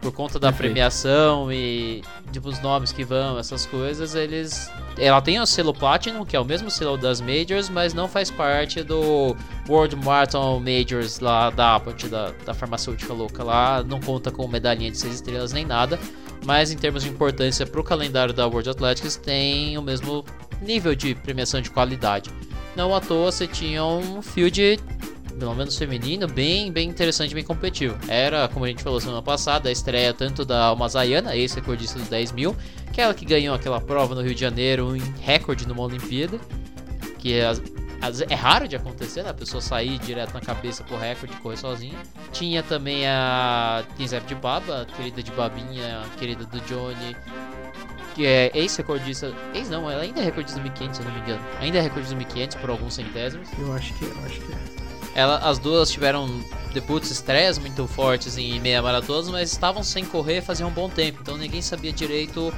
por 0.00 0.12
conta 0.12 0.38
da 0.38 0.48
Perfeito. 0.48 0.72
premiação 0.72 1.52
e 1.52 2.02
tipo, 2.30 2.48
os 2.48 2.60
nomes 2.60 2.92
que 2.92 3.04
vão, 3.04 3.38
essas 3.38 3.64
coisas, 3.64 4.14
eles. 4.14 4.70
Ela 4.98 5.20
tem 5.20 5.40
o 5.40 5.46
selo 5.46 5.72
Platinum, 5.72 6.24
que 6.24 6.36
é 6.36 6.40
o 6.40 6.44
mesmo 6.44 6.70
selo 6.70 6.96
das 6.96 7.20
Majors, 7.20 7.68
mas 7.68 7.94
não 7.94 8.08
faz 8.08 8.30
parte 8.30 8.82
do 8.82 9.36
World 9.68 9.96
Marathon 9.96 10.60
Majors 10.60 11.20
lá 11.20 11.50
da 11.50 11.76
Abbott, 11.76 12.08
da, 12.08 12.32
da 12.44 12.52
farmacêutica 12.52 13.12
louca 13.12 13.42
lá. 13.42 13.82
Não 13.82 14.00
conta 14.00 14.30
com 14.30 14.46
medalhinha 14.46 14.90
de 14.90 14.98
6 14.98 15.14
estrelas 15.14 15.52
nem 15.52 15.64
nada. 15.64 15.98
Mas 16.44 16.70
em 16.70 16.76
termos 16.76 17.02
de 17.02 17.08
importância 17.08 17.64
para 17.64 17.80
o 17.80 17.84
calendário 17.84 18.34
da 18.34 18.46
World 18.46 18.68
Athletics, 18.68 19.16
tem 19.16 19.78
o 19.78 19.82
mesmo 19.82 20.24
nível 20.60 20.94
de 20.94 21.14
premiação 21.14 21.60
de 21.60 21.70
qualidade. 21.70 22.30
Não 22.76 22.94
à 22.94 23.00
toa 23.00 23.30
você 23.30 23.46
tinha 23.46 23.84
um 23.84 24.20
field 24.20 24.78
pelo 25.38 25.54
menos 25.54 25.76
feminino, 25.76 26.26
bem, 26.26 26.70
bem 26.70 26.88
interessante, 26.88 27.34
bem 27.34 27.44
competitivo. 27.44 27.96
Era, 28.08 28.48
como 28.48 28.64
a 28.64 28.68
gente 28.68 28.82
falou 28.82 29.00
semana 29.00 29.22
passada, 29.22 29.68
a 29.68 29.72
estreia 29.72 30.12
tanto 30.14 30.44
da 30.44 30.66
Alma 30.66 30.88
Zayana, 30.88 31.36
ex-recordista 31.36 31.98
dos 31.98 32.08
10 32.08 32.32
mil, 32.32 32.56
que 32.92 33.00
é 33.00 33.04
ela 33.04 33.14
que 33.14 33.24
ganhou 33.24 33.54
aquela 33.54 33.80
prova 33.80 34.14
no 34.14 34.22
Rio 34.22 34.34
de 34.34 34.40
Janeiro 34.40 34.96
em 34.96 35.02
recorde 35.20 35.66
numa 35.66 35.82
Olimpíada, 35.82 36.38
que 37.18 37.34
é, 37.34 37.50
é 38.28 38.34
raro 38.34 38.68
de 38.68 38.76
acontecer, 38.76 39.22
né? 39.22 39.30
A 39.30 39.34
pessoa 39.34 39.60
sair 39.60 39.98
direto 39.98 40.34
na 40.34 40.40
cabeça 40.40 40.84
pro 40.84 40.96
recorde 40.96 41.34
e 41.34 41.40
correr 41.40 41.56
sozinha. 41.56 41.98
Tinha 42.32 42.62
também 42.62 43.06
a 43.06 43.84
Tinzep 43.96 44.26
de 44.26 44.34
Baba, 44.34 44.86
querida 44.96 45.22
de 45.22 45.30
Babinha, 45.32 46.02
querida 46.18 46.44
do 46.44 46.60
Johnny, 46.60 47.16
que 48.14 48.26
é 48.26 48.50
ex-recordista. 48.54 49.32
Ex 49.54 49.68
não, 49.68 49.90
ela 49.90 50.02
ainda 50.02 50.20
é 50.20 50.24
recordista 50.24 50.60
do 50.60 50.64
1500, 50.64 50.96
se 50.96 51.02
eu 51.02 51.08
não 51.08 51.14
me 51.14 51.20
engano. 51.20 51.42
Ainda 51.60 51.78
é 51.78 51.80
recordista 51.80 52.14
do 52.14 52.18
1500 52.18 52.56
por 52.56 52.70
alguns 52.70 52.94
centésimos. 52.94 53.48
Eu 53.58 53.72
acho 53.72 53.92
que 53.94 54.04
eu 54.04 54.24
acho 54.24 54.40
que 54.40 54.52
é. 54.52 54.83
Ela, 55.14 55.38
as 55.38 55.58
duas 55.58 55.90
tiveram 55.90 56.28
debuts 56.72 57.10
estreias 57.10 57.56
muito 57.56 57.86
fortes 57.86 58.36
em 58.36 58.58
meia 58.58 58.82
maratonas, 58.82 59.28
mas 59.28 59.52
estavam 59.52 59.82
sem 59.82 60.04
correr 60.04 60.42
fazia 60.42 60.66
um 60.66 60.72
bom 60.72 60.88
tempo, 60.88 61.20
então 61.22 61.36
ninguém 61.36 61.62
sabia 61.62 61.92
direito 61.92 62.52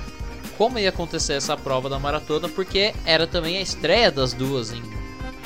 como 0.57 0.79
ia 0.79 0.89
acontecer 0.89 1.35
essa 1.35 1.55
prova 1.55 1.91
da 1.91 1.99
maratona, 1.99 2.49
porque 2.49 2.95
era 3.05 3.27
também 3.27 3.59
a 3.59 3.61
estreia 3.61 4.11
das 4.11 4.33
duas 4.33 4.73
em 4.73 4.83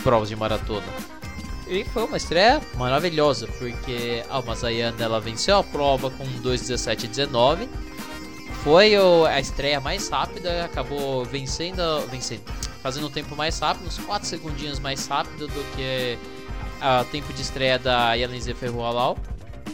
provas 0.05 0.29
de 0.29 0.37
maratona. 0.37 0.87
E 1.67 1.85
foi 1.85 2.05
uma 2.05 2.17
estreia 2.17 2.61
maravilhosa, 2.77 3.49
porque 3.59 4.25
a 4.31 4.41
Mazayana 4.41 5.03
ela 5.03 5.21
venceu 5.21 5.59
a 5.59 5.65
prova 5.65 6.11
com 6.11 6.25
2:17:19. 6.43 7.69
Foi 8.63 8.95
a 9.29 9.41
estreia 9.41 9.81
mais 9.81 10.09
rápida, 10.09 10.65
acabou 10.65 11.25
vencendo, 11.25 11.83
vencendo, 12.09 12.43
fazendo 12.83 13.07
um 13.07 13.11
tempo 13.11 13.35
mais 13.35 13.59
rápido, 13.59 13.87
uns 13.87 13.99
4 13.99 14.29
segundinhos 14.29 14.79
mais 14.79 15.07
rápido 15.07 15.49
do 15.49 15.77
que 15.77 16.19
o 16.83 17.05
tempo 17.05 17.33
de 17.33 17.43
estreia 17.43 17.79
da 17.79 18.15
Yelenze 18.15 18.55
Ferroalau, 18.55 19.19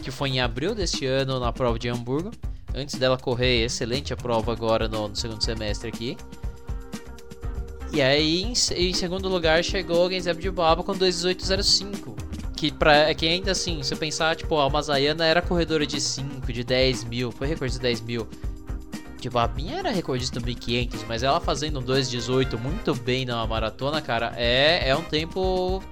que 0.03 0.11
foi 0.11 0.29
em 0.29 0.41
abril 0.41 0.75
deste 0.75 1.05
ano 1.05 1.39
na 1.39 1.51
prova 1.51 1.79
de 1.79 1.89
Hamburgo. 1.89 2.31
Antes 2.75 2.95
dela 2.95 3.17
correr 3.17 3.63
excelente 3.63 4.13
a 4.13 4.17
prova 4.17 4.51
agora 4.51 4.87
no, 4.87 5.07
no 5.07 5.15
segundo 5.15 5.43
semestre 5.43 5.89
aqui. 5.89 6.17
E 7.91 8.01
aí, 8.01 8.43
em, 8.43 8.53
em 8.75 8.93
segundo 8.93 9.29
lugar, 9.29 9.63
chegou 9.63 10.09
Genzeb 10.11 10.39
de 10.39 10.51
Baba 10.51 10.83
com 10.83 10.93
2,1805. 10.93 12.15
Que, 12.55 12.71
pra, 12.71 13.13
que 13.13 13.27
ainda 13.27 13.51
assim, 13.51 13.81
se 13.83 13.93
eu 13.93 13.97
pensar, 13.97 14.35
tipo, 14.35 14.57
a 14.59 14.69
Mazayana 14.69 15.25
era 15.25 15.41
corredora 15.41 15.85
de 15.85 16.01
5, 16.01 16.51
de 16.51 16.63
10 16.63 17.03
mil, 17.05 17.31
foi 17.31 17.47
recorde 17.47 17.75
de 17.75 17.79
10 17.79 18.01
mil. 18.01 18.27
Tipo, 19.19 19.39
a 19.39 19.47
minha 19.47 19.77
era 19.77 19.91
recordista 19.91 20.39
do 20.39 20.45
1500, 20.45 21.03
mas 21.07 21.23
ela 21.23 21.39
fazendo 21.39 21.79
um 21.79 21.83
2,18 21.83 22.57
muito 22.57 22.93
bem 22.95 23.25
na 23.25 23.45
maratona, 23.45 24.01
cara, 24.01 24.33
é, 24.35 24.89
é 24.89 24.95
um 24.95 25.03
tempo 25.03 25.83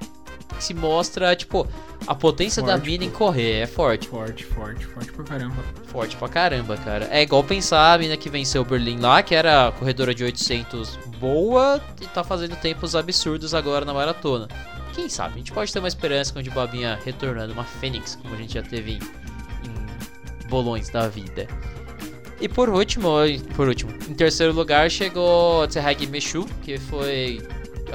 se 0.59 0.73
mostra, 0.73 1.35
tipo, 1.35 1.67
a 2.07 2.15
potência 2.15 2.61
da 2.61 2.73
Forte, 2.73 2.89
mina 2.89 3.05
em 3.05 3.09
correr, 3.11 3.61
é 3.61 3.67
forte. 3.67 4.07
Forte, 4.07 4.45
forte, 4.45 4.85
forte 4.85 5.11
pra 5.11 5.23
caramba. 5.23 5.63
Forte 5.87 6.15
pra 6.15 6.29
caramba, 6.29 6.77
cara. 6.77 7.07
É 7.11 7.21
igual 7.21 7.43
pensar 7.43 7.93
a 7.93 7.97
mina 7.97 8.15
que 8.15 8.29
venceu 8.29 8.61
o 8.61 8.65
Berlim 8.65 8.99
lá, 8.99 9.21
que 9.21 9.35
era 9.35 9.71
corredora 9.77 10.13
de 10.13 10.23
800 10.23 10.97
boa 11.19 11.81
e 12.01 12.05
tá 12.07 12.23
fazendo 12.23 12.55
tempos 12.55 12.95
absurdos 12.95 13.53
agora 13.53 13.85
na 13.85 13.93
maratona. 13.93 14.47
Quem 14.93 15.09
sabe? 15.09 15.35
A 15.35 15.37
gente 15.37 15.51
pode 15.51 15.73
ter 15.73 15.79
uma 15.79 15.87
esperança 15.87 16.31
com 16.31 16.39
o 16.39 16.43
de 16.43 16.49
Babinha 16.49 16.99
retornando, 17.03 17.51
uma 17.51 17.65
fênix, 17.65 18.15
como 18.15 18.33
a 18.33 18.37
gente 18.37 18.53
já 18.53 18.63
teve 18.63 18.93
em, 18.93 18.99
em 19.67 20.47
bolões 20.47 20.89
da 20.89 21.07
vida. 21.07 21.47
E 22.39 22.47
por 22.47 22.69
último, 22.69 23.09
por 23.55 23.67
último, 23.67 23.91
em 24.09 24.13
terceiro 24.13 24.53
lugar 24.53 24.89
chegou 24.89 25.67
Tserhag 25.67 26.05
Meshu, 26.07 26.45
que 26.63 26.77
foi. 26.77 27.41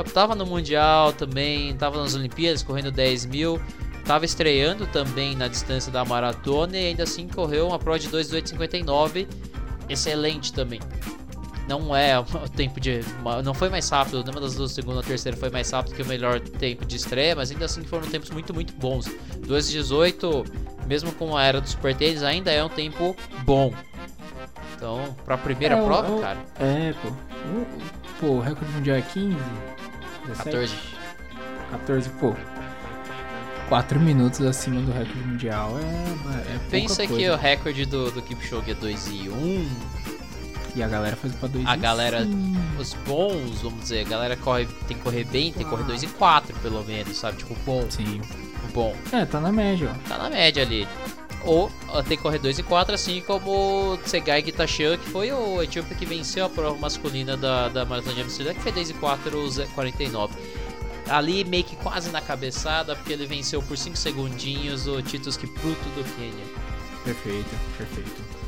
Eu 0.01 0.05
tava 0.05 0.35
no 0.35 0.47
Mundial 0.47 1.13
também, 1.13 1.77
tava 1.77 2.01
nas 2.01 2.15
Olimpíadas 2.15 2.63
correndo 2.63 2.91
10 2.91 3.27
mil, 3.27 3.61
tava 4.07 4.25
estreando 4.25 4.87
também 4.87 5.37
na 5.37 5.47
distância 5.47 5.93
da 5.93 6.03
maratona 6.07 6.75
e 6.79 6.87
ainda 6.87 7.03
assim 7.03 7.29
correu 7.29 7.69
uma 7.69 7.79
prova 7.79 7.99
de 7.99 8.09
2,859, 8.09 9.29
excelente 9.91 10.55
também. 10.55 10.81
Não 11.69 11.95
é 11.95 12.19
o 12.19 12.25
tempo 12.49 12.81
de. 12.81 13.01
Não 13.45 13.53
foi 13.53 13.69
mais 13.69 13.91
rápido, 13.91 14.21
nenhuma 14.25 14.41
das 14.41 14.55
duas, 14.55 14.73
segunda 14.73 14.97
ou 14.97 15.03
terceira 15.03 15.37
foi 15.37 15.51
mais 15.51 15.71
rápido 15.71 15.95
que 15.95 16.01
o 16.03 16.07
melhor 16.07 16.41
tempo 16.41 16.87
de 16.87 16.97
estreia, 16.97 17.37
mas 17.37 17.51
ainda 17.51 17.67
assim 17.67 17.85
foram 17.85 18.09
tempos 18.09 18.31
muito, 18.31 18.55
muito 18.55 18.73
bons. 18.73 19.05
2,18, 19.47 20.47
mesmo 20.87 21.13
com 21.13 21.37
a 21.37 21.45
era 21.45 21.61
dos 21.61 21.73
super 21.73 21.95
tênis, 21.95 22.23
ainda 22.23 22.51
é 22.51 22.65
um 22.65 22.71
tempo 22.71 23.15
bom. 23.45 23.71
Então, 24.75 25.15
pra 25.27 25.37
primeira 25.37 25.75
É, 25.77 25.85
prova, 25.85 26.11
o- 26.11 26.21
cara, 26.23 26.39
É, 26.59 26.95
pô. 27.03 27.09
O- 27.09 28.01
Pô, 28.21 28.27
o 28.33 28.41
recorde 28.41 28.71
mundial 28.75 28.99
é 28.99 29.01
15? 29.01 29.35
17? 30.31 30.51
14. 30.51 30.75
14, 31.71 32.11
pô. 32.11 32.35
4 33.69 34.01
minutos 34.01 34.41
acima 34.41 34.81
do 34.81 34.91
recorde 34.91 35.21
mundial 35.21 35.79
é, 35.79 36.55
é 36.55 36.59
pensa 36.69 37.07
que 37.07 37.31
o 37.31 37.37
recorde 37.37 37.87
do, 37.87 38.11
do 38.11 38.21
Kipchoge 38.21 38.73
é 38.73 38.75
2 38.75 39.07
e 39.07 39.29
1. 39.29 39.69
E 40.75 40.83
a 40.83 40.89
galera 40.89 41.17
faz 41.17 41.33
pra 41.35 41.49
2 41.49 41.67
A 41.67 41.77
galera- 41.77 42.27
Os 42.79 42.95
bons, 43.07 43.63
vamos 43.63 43.81
dizer, 43.83 44.07
a 44.07 44.09
galera 44.09 44.37
corre, 44.37 44.67
tem 44.89 44.97
que 44.97 45.03
correr 45.03 45.25
bem, 45.25 45.53
tem 45.53 45.65
que 45.65 45.71
correr 45.71 45.85
2 45.85 46.03
e 46.03 46.07
4 46.09 46.55
pelo 46.61 46.85
menos, 46.85 47.17
sabe? 47.17 47.39
Tipo, 47.39 47.55
bom, 47.65 47.87
Sim. 47.89 48.21
bom. 48.75 48.95
É, 49.13 49.25
tá 49.25 49.41
na 49.41 49.53
média, 49.53 49.93
ó. 49.95 50.09
Tá 50.09 50.19
na 50.19 50.31
média 50.31 50.63
ali. 50.63 50.87
Ou 51.45 51.71
tem 52.07 52.17
que 52.17 52.23
correr 52.23 52.39
2 52.39 52.59
e 52.59 52.63
4, 52.63 52.95
assim 52.95 53.21
como 53.23 53.97
Tsegai 54.05 54.45
Gitashan, 54.45 54.97
que 54.97 55.09
foi 55.11 55.33
o 55.33 55.63
etíope 55.63 55.95
que 55.95 56.05
venceu 56.05 56.45
a 56.45 56.49
prova 56.49 56.79
masculina 56.79 57.37
da, 57.37 57.69
da 57.69 57.85
Maratona 57.85 58.15
de 58.15 58.23
Amsterdã, 58.23 58.55
que 58.55 58.61
foi 58.61 58.73
2 58.73 58.91
e 58.91 58.95
4, 58.95 59.31
49. 59.75 60.35
Ali 61.09 61.45
meio 61.45 61.65
que 61.65 61.77
quase 61.77 62.11
na 62.11 62.21
cabeçada, 62.21 62.95
porque 62.95 63.13
ele 63.13 63.27
venceu 63.27 63.63
por 63.63 63.77
5 63.77 63.97
segundinhos 63.97 64.87
o 64.87 65.03
Titus 65.03 65.37
Kipruto 65.37 65.89
do 65.91 66.05
Quênia. 66.17 66.45
Perfeito, 67.05 67.51
perfeito. 67.77 68.41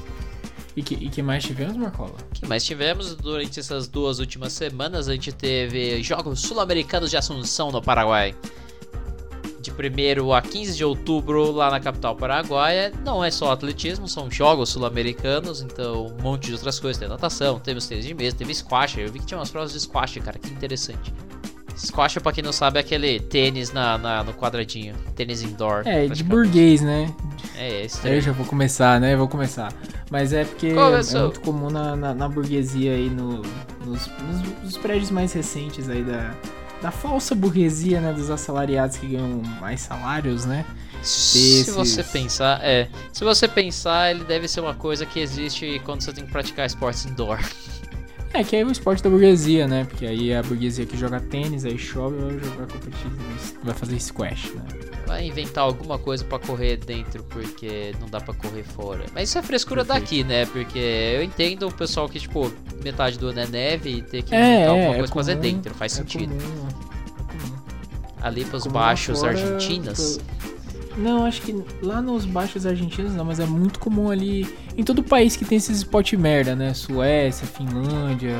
E 0.76 0.82
que, 0.82 0.94
e 0.94 1.08
que 1.10 1.22
mais 1.22 1.44
tivemos, 1.44 1.76
Marcola? 1.76 2.14
O 2.30 2.34
que 2.34 2.46
mais 2.46 2.64
tivemos 2.64 3.14
durante 3.14 3.60
essas 3.60 3.88
duas 3.88 4.18
últimas 4.18 4.52
semanas? 4.52 5.08
A 5.08 5.12
gente 5.12 5.32
teve 5.32 6.02
Jogos 6.02 6.40
Sul-Americanos 6.40 7.10
de 7.10 7.16
Assunção 7.16 7.70
no 7.70 7.82
Paraguai. 7.82 8.34
De 9.88 10.20
1 10.20 10.32
a 10.32 10.42
15 10.42 10.76
de 10.76 10.84
outubro, 10.84 11.50
lá 11.50 11.70
na 11.70 11.80
capital 11.80 12.14
paraguaia. 12.16 12.92
Não 13.04 13.24
é 13.24 13.30
só 13.30 13.52
atletismo, 13.52 14.08
são 14.08 14.30
jogos 14.30 14.70
sul-americanos, 14.70 15.62
então 15.62 16.06
um 16.06 16.22
monte 16.22 16.46
de 16.46 16.52
outras 16.52 16.78
coisas. 16.78 16.98
Tem 16.98 17.08
natação, 17.08 17.58
temos 17.58 17.86
tênis 17.86 18.04
de 18.04 18.14
mesa, 18.14 18.36
teve 18.36 18.54
squash. 18.54 18.98
Eu 18.98 19.10
vi 19.10 19.18
que 19.18 19.26
tinha 19.26 19.38
umas 19.38 19.50
provas 19.50 19.72
de 19.72 19.80
squash, 19.80 20.18
cara, 20.18 20.38
que 20.38 20.48
interessante. 20.50 21.12
Squash, 21.76 22.18
pra 22.18 22.32
quem 22.32 22.44
não 22.44 22.52
sabe, 22.52 22.78
é 22.78 22.80
aquele 22.80 23.18
tênis 23.18 23.72
na, 23.72 23.96
na 23.96 24.22
no 24.22 24.32
quadradinho. 24.34 24.94
Tênis 25.16 25.42
indoor. 25.42 25.82
É, 25.86 26.06
de 26.06 26.22
burguês, 26.22 26.80
né? 26.80 27.12
É, 27.56 27.86
é 27.86 28.16
Eu 28.16 28.20
já 28.20 28.32
vou 28.32 28.46
começar, 28.46 29.00
né? 29.00 29.16
Vou 29.16 29.28
começar. 29.28 29.72
Mas 30.10 30.32
é 30.32 30.44
porque 30.44 30.74
Começou. 30.74 31.20
é 31.20 31.22
muito 31.24 31.40
comum 31.40 31.70
na, 31.70 31.96
na, 31.96 32.14
na 32.14 32.28
burguesia 32.28 32.92
aí, 32.92 33.08
no, 33.08 33.42
nos, 33.84 34.06
nos, 34.06 34.62
nos, 34.62 34.76
prédios 34.76 35.10
mais 35.10 35.32
recentes 35.32 35.88
aí 35.88 36.02
da, 36.02 36.34
da 36.82 36.90
falsa 36.90 37.34
burguesia, 37.34 38.00
né? 38.00 38.12
Dos 38.12 38.28
assalariados 38.28 38.96
que 38.96 39.06
ganham 39.06 39.40
mais 39.60 39.80
salários, 39.80 40.44
né? 40.44 40.66
Se 41.02 41.70
você 41.70 42.02
pensar, 42.02 42.60
é. 42.62 42.88
Se 43.12 43.24
você 43.24 43.48
pensar, 43.48 44.10
ele 44.10 44.24
deve 44.24 44.46
ser 44.48 44.60
uma 44.60 44.74
coisa 44.74 45.06
que 45.06 45.20
existe 45.20 45.80
quando 45.84 46.02
você 46.02 46.12
tem 46.12 46.26
que 46.26 46.32
praticar 46.32 46.66
esportes 46.66 47.06
indoor. 47.06 47.38
É, 48.34 48.42
que 48.42 48.56
aí 48.56 48.62
é 48.62 48.64
o 48.64 48.72
esporte 48.72 49.02
da 49.02 49.10
burguesia, 49.10 49.68
né? 49.68 49.84
Porque 49.84 50.06
aí 50.06 50.30
é 50.30 50.38
a 50.38 50.42
burguesia 50.42 50.86
que 50.86 50.96
joga 50.96 51.20
tênis, 51.20 51.64
aí 51.64 51.76
chove, 51.76 52.16
vai 52.16 52.38
jogar 52.38 52.66
competitivo, 52.66 53.16
vai 53.62 53.74
fazer 53.74 54.00
squash, 54.00 54.54
né? 54.54 54.62
Vai 55.06 55.26
inventar 55.26 55.64
alguma 55.64 55.98
coisa 55.98 56.24
para 56.24 56.38
correr 56.38 56.78
dentro, 56.78 57.22
porque 57.24 57.92
não 58.00 58.08
dá 58.08 58.20
para 58.20 58.32
correr 58.32 58.62
fora. 58.62 59.04
Mas 59.12 59.28
isso 59.28 59.38
é 59.38 59.42
frescura 59.42 59.84
Perfeito. 59.84 60.04
daqui, 60.04 60.24
né? 60.24 60.46
Porque 60.46 60.78
eu 60.78 61.22
entendo 61.22 61.68
o 61.68 61.74
pessoal 61.74 62.08
que, 62.08 62.18
tipo, 62.18 62.50
metade 62.82 63.18
do 63.18 63.28
ano 63.28 63.40
é 63.40 63.46
neve 63.46 63.90
e 63.90 64.02
ter 64.02 64.22
que 64.22 64.34
é, 64.34 64.38
inventar 64.38 64.68
alguma 64.70 64.94
é, 64.94 64.98
coisa 64.98 65.02
é 65.02 65.06
pra 65.06 65.14
fazer 65.14 65.34
dentro, 65.36 65.74
faz 65.74 65.92
é 65.92 65.96
sentido. 65.96 66.34
Comum, 66.34 66.68
é 66.68 67.32
comum. 67.32 67.56
Ali 68.22 68.44
pros 68.46 68.62
comum 68.62 68.72
baixos 68.74 69.20
fora, 69.20 69.32
argentinas. 69.32 70.18
Não, 70.96 71.24
acho 71.24 71.42
que 71.42 71.64
lá 71.82 72.02
nos 72.02 72.24
baixos 72.24 72.66
argentinos 72.66 73.14
não, 73.14 73.24
mas 73.24 73.40
é 73.40 73.46
muito 73.46 73.78
comum 73.78 74.10
ali 74.10 74.46
em 74.76 74.82
todo 74.82 75.02
país 75.02 75.36
que 75.36 75.44
tem 75.44 75.58
esses 75.58 75.78
spot 75.78 76.12
merda, 76.14 76.54
né? 76.54 76.74
Suécia, 76.74 77.46
Finlândia, 77.46 78.36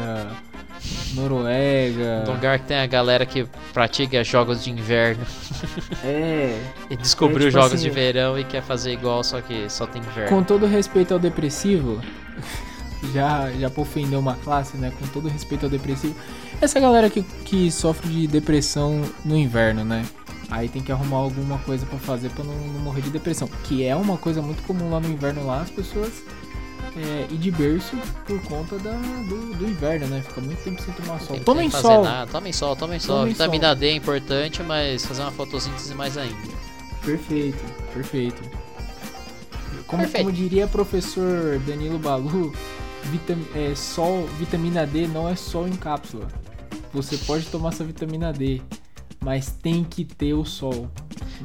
Noruega. 1.14 2.24
lugar 2.26 2.58
que 2.58 2.66
tem 2.66 2.78
a 2.78 2.86
galera 2.86 3.24
que 3.24 3.46
pratica 3.72 4.22
jogos 4.22 4.62
de 4.64 4.70
inverno. 4.70 5.24
É. 6.04 6.58
e 6.90 6.96
descobriu 6.96 7.46
é, 7.46 7.50
tipo 7.50 7.60
jogos 7.60 7.74
assim, 7.74 7.84
de 7.84 7.90
verão 7.90 8.36
e 8.36 8.42
quer 8.42 8.60
fazer 8.60 8.92
igual, 8.92 9.22
só 9.22 9.40
que 9.40 9.70
só 9.70 9.86
tem 9.86 10.02
inverno. 10.02 10.28
Com 10.28 10.42
todo 10.42 10.66
respeito 10.66 11.14
ao 11.14 11.20
depressivo, 11.20 12.00
já, 13.14 13.50
já 13.52 13.70
pra 13.70 13.82
ofender 13.82 14.18
uma 14.18 14.34
classe, 14.34 14.76
né? 14.76 14.92
Com 14.98 15.06
todo 15.08 15.28
respeito 15.28 15.64
ao 15.64 15.70
depressivo. 15.70 16.16
Essa 16.60 16.80
galera 16.80 17.08
que, 17.08 17.22
que 17.44 17.70
sofre 17.70 18.08
de 18.08 18.26
depressão 18.26 19.02
no 19.24 19.36
inverno, 19.36 19.84
né? 19.84 20.04
Aí 20.52 20.68
tem 20.68 20.82
que 20.82 20.92
arrumar 20.92 21.16
alguma 21.16 21.56
coisa 21.60 21.86
para 21.86 21.98
fazer 21.98 22.28
para 22.28 22.44
não, 22.44 22.54
não, 22.54 22.80
morrer 22.80 23.00
de 23.00 23.08
depressão. 23.08 23.48
Que 23.64 23.84
é 23.84 23.96
uma 23.96 24.18
coisa 24.18 24.42
muito 24.42 24.62
comum 24.64 24.90
lá 24.90 25.00
no 25.00 25.08
inverno 25.08 25.46
lá, 25.46 25.62
as 25.62 25.70
pessoas 25.70 26.22
é, 26.94 27.26
ir 27.32 27.38
de 27.38 27.50
berço 27.50 27.96
por 28.26 28.38
conta 28.42 28.78
da, 28.78 28.92
do, 28.92 29.54
do, 29.54 29.64
inverno, 29.64 30.08
né? 30.08 30.20
Fica 30.20 30.42
muito 30.42 30.62
tempo 30.62 30.82
sem 30.82 30.92
tomar 30.92 31.18
sol. 31.22 31.40
Tomem 31.40 31.70
sol! 31.70 32.04
Nada. 32.04 32.30
Tomem 32.30 32.52
sol, 32.52 32.76
tomem 32.76 33.00
sol. 33.00 33.20
Tomem 33.20 33.32
Vitamina 33.32 33.68
sol. 33.68 33.76
D 33.76 33.86
é 33.86 33.94
importante, 33.94 34.62
mas 34.62 35.06
fazer 35.06 35.22
uma 35.22 35.32
fotossíntese 35.32 35.94
mais 35.94 36.18
ainda. 36.18 36.36
Perfeito, 37.02 37.64
perfeito. 37.94 38.42
Como, 39.86 40.02
perfeito. 40.02 40.26
como 40.26 40.36
diria 40.36 40.66
professor 40.66 41.58
Danilo 41.60 41.98
Balu, 41.98 42.52
vitam, 43.04 43.38
é, 43.54 43.74
sol, 43.74 44.26
vitamina 44.38 44.86
D 44.86 45.06
não 45.06 45.26
é 45.26 45.34
sol 45.34 45.66
em 45.66 45.76
cápsula. 45.76 46.28
Você 46.92 47.16
pode 47.16 47.46
tomar 47.46 47.72
sua 47.72 47.86
vitamina 47.86 48.34
D, 48.34 48.60
mas 49.22 49.52
tem 49.62 49.84
que 49.84 50.04
ter 50.04 50.34
o 50.34 50.44
sol. 50.44 50.88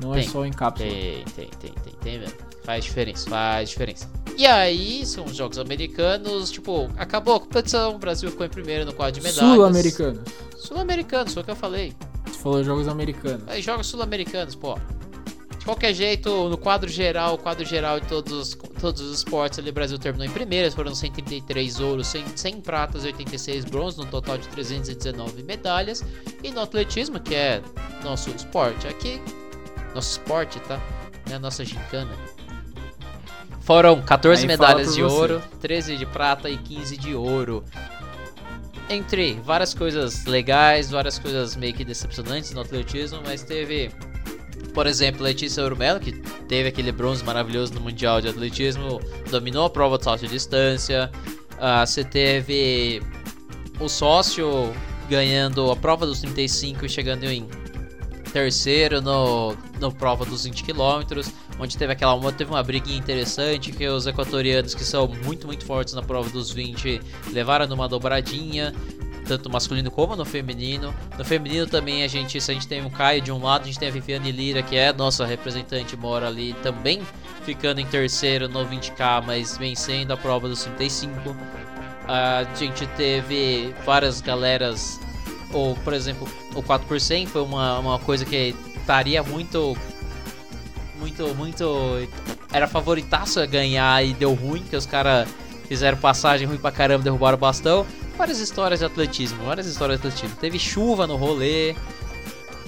Não 0.02 0.14
é 0.14 0.20
tem, 0.20 0.28
é 0.28 0.32
só 0.32 0.46
em 0.46 0.52
cápsula. 0.52 0.90
Tem, 0.90 1.24
tem, 1.36 1.50
tem, 1.60 1.72
tem, 1.72 1.94
tem 2.02 2.20
mesmo. 2.20 2.38
Faz 2.64 2.84
diferença, 2.84 3.30
faz 3.30 3.70
diferença. 3.70 4.10
E 4.38 4.46
aí, 4.46 5.06
são 5.06 5.26
os 5.26 5.36
jogos 5.36 5.58
americanos, 5.58 6.52
tipo, 6.52 6.90
acabou 6.98 7.36
a 7.36 7.40
competição, 7.40 7.96
o 7.96 7.98
Brasil 7.98 8.30
ficou 8.30 8.46
em 8.46 8.50
primeiro 8.50 8.86
no 8.86 8.94
quadro 8.94 9.20
de 9.20 9.26
medalhas. 9.26 9.56
Sul-americanos. 9.56 10.22
Sul-americanos, 10.58 11.34
foi 11.34 11.42
o 11.44 11.46
que 11.46 11.52
eu 11.52 11.56
falei. 11.56 11.94
Você 12.26 12.40
falou 12.40 12.64
jogos 12.64 12.88
americanos. 12.88 13.44
É, 13.48 13.62
jogos 13.62 13.88
sul-americanos, 13.88 14.54
pô. 14.54 14.78
Qualquer 15.68 15.94
jeito, 15.94 16.48
no 16.48 16.58
quadro 16.58 16.88
geral, 16.88 17.34
o 17.34 17.38
quadro 17.38 17.66
geral 17.66 18.00
de 18.00 18.08
todos, 18.08 18.58
todos 18.80 19.02
os 19.02 19.18
esportes 19.18 19.60
ali, 19.60 19.70
o 19.70 19.74
Brasil 19.74 20.00
terminou 20.00 20.26
em 20.26 20.30
primeiro, 20.30 20.72
foram 20.72 20.96
133 20.96 21.82
ouros, 21.82 22.08
100, 22.08 22.38
100 22.38 22.62
pratas 22.62 23.04
e 23.04 23.08
86 23.08 23.66
bronzes, 23.66 24.00
no 24.00 24.06
total 24.06 24.38
de 24.38 24.48
319 24.48 25.44
medalhas. 25.44 26.06
E 26.42 26.52
no 26.52 26.62
atletismo, 26.62 27.20
que 27.20 27.36
é 27.36 27.62
nosso 28.02 28.30
esporte 28.30 28.88
aqui, 28.88 29.22
nosso 29.94 30.12
esporte, 30.12 30.58
tá? 30.62 30.82
É 31.30 31.34
a 31.34 31.40
nossa 31.40 31.66
gincana. 31.66 32.14
Foram 33.60 34.02
14 34.02 34.44
Aí 34.44 34.48
medalhas 34.48 34.96
de 34.96 35.02
você. 35.02 35.14
ouro, 35.14 35.44
13 35.60 35.98
de 35.98 36.06
prata 36.06 36.50
e 36.50 36.58
15 36.58 36.96
de 36.96 37.14
ouro. 37.14 37.62
Entre 38.90 39.34
várias 39.44 39.74
coisas 39.74 40.24
legais, 40.24 40.90
várias 40.90 41.20
coisas 41.20 41.58
meio 41.58 41.74
que 41.74 41.84
decepcionantes 41.84 42.54
no 42.54 42.62
atletismo, 42.62 43.20
mas 43.26 43.44
teve 43.44 43.92
por 44.74 44.86
exemplo, 44.86 45.24
Letícia 45.24 45.64
Urmelo, 45.64 46.00
que 46.00 46.12
teve 46.48 46.70
aquele 46.70 46.92
bronze 46.92 47.24
maravilhoso 47.24 47.74
no 47.74 47.82
Mundial 47.82 48.22
de 48.22 48.28
Atletismo, 48.28 49.02
dominou 49.30 49.66
a 49.66 49.70
prova 49.70 49.98
de 49.98 50.04
salto 50.04 50.22
de 50.22 50.28
distância. 50.28 51.12
Uh, 51.54 51.86
você 51.86 52.04
teve 52.04 53.02
o 53.80 53.90
sócio 53.90 54.74
ganhando 55.10 55.72
a 55.72 55.76
prova 55.76 56.06
dos 56.06 56.22
35 56.22 56.86
e 56.86 56.90
chegando 56.90 57.24
em 57.24 57.48
terceiro 58.32 59.02
no, 59.02 59.56
no 59.80 59.92
prova 59.92 60.26
dos 60.26 60.44
20 60.44 60.64
km, 60.64 61.22
onde 61.60 61.78
teve 61.78 61.94
aquela 61.94 62.32
teve 62.32 62.52
uma 62.52 62.62
briguinha 62.62 62.98
interessante 62.98 63.72
que 63.72 63.88
os 63.88 64.06
equatorianos 64.06 64.76
que 64.76 64.84
são 64.84 65.08
muito 65.08 65.48
muito 65.48 65.66
fortes 65.66 65.94
na 65.94 66.04
prova 66.04 66.30
dos 66.30 66.52
20 66.52 67.02
levaram 67.32 67.66
numa 67.68 67.88
dobradinha 67.88 68.74
tanto 69.28 69.50
no 69.50 69.54
masculino 69.54 69.92
como 69.92 70.16
no 70.16 70.26
feminino. 70.26 70.96
No 71.18 71.26
feminino 71.26 71.68
também 71.68 72.04
a 72.04 72.08
gente, 72.08 72.40
se 72.40 72.50
a 72.50 72.54
gente 72.54 72.68
tem 72.68 72.84
o 72.86 72.90
Caio 72.90 73.22
de 73.22 73.32
um 73.32 73.44
lado, 73.44 73.64
a 73.64 73.66
gente 73.66 73.78
tem 73.78 73.90
a 73.90 73.92
Viviane 73.92 74.32
Lira, 74.32 74.64
que 74.64 74.76
é 74.76 74.94
nossa 74.94 75.26
representante, 75.26 75.96
mora 75.98 76.28
ali 76.28 76.54
também, 76.64 77.02
ficando 77.44 77.82
em 77.82 77.86
terceiro 77.86 78.48
no 78.48 78.66
20k, 78.66 79.24
mas 79.26 79.58
vencendo 79.58 80.12
a 80.12 80.18
prova 80.18 80.48
dos 80.48 80.64
35. 80.64 81.36
A 82.08 82.46
gente 82.56 82.88
teve 82.96 83.76
várias 83.86 84.22
galeras, 84.22 85.00
ou 85.52 85.76
por 85.76 85.94
exemplo, 85.94 86.28
o 86.56 86.64
4% 86.64 87.28
foi 87.28 87.42
uma, 87.42 87.80
uma 87.80 88.00
coisa 88.00 88.24
que 88.26 88.56
estaria 88.78 89.22
muito. 89.22 89.78
Muito, 90.98 91.36
muito. 91.36 92.08
Era 92.52 92.68
favoritaço 92.68 93.40
a 93.40 93.46
ganhar 93.46 94.04
e 94.04 94.14
deu 94.14 94.34
ruim, 94.34 94.64
que 94.64 94.76
os 94.76 94.86
caras 94.86 95.30
fizeram 95.68 95.98
passagem 95.98 96.48
ruim 96.48 96.58
pra 96.58 96.72
caramba, 96.72 97.04
derrubaram 97.04 97.38
o 97.38 97.40
bastão 97.40 97.86
várias 98.18 98.40
histórias 98.40 98.80
de 98.80 98.86
atletismo, 98.86 99.46
várias 99.46 99.68
histórias 99.68 100.02
de 100.02 100.08
atletismo. 100.08 100.36
Teve 100.38 100.58
chuva 100.58 101.06
no 101.06 101.16
rolê, 101.16 101.76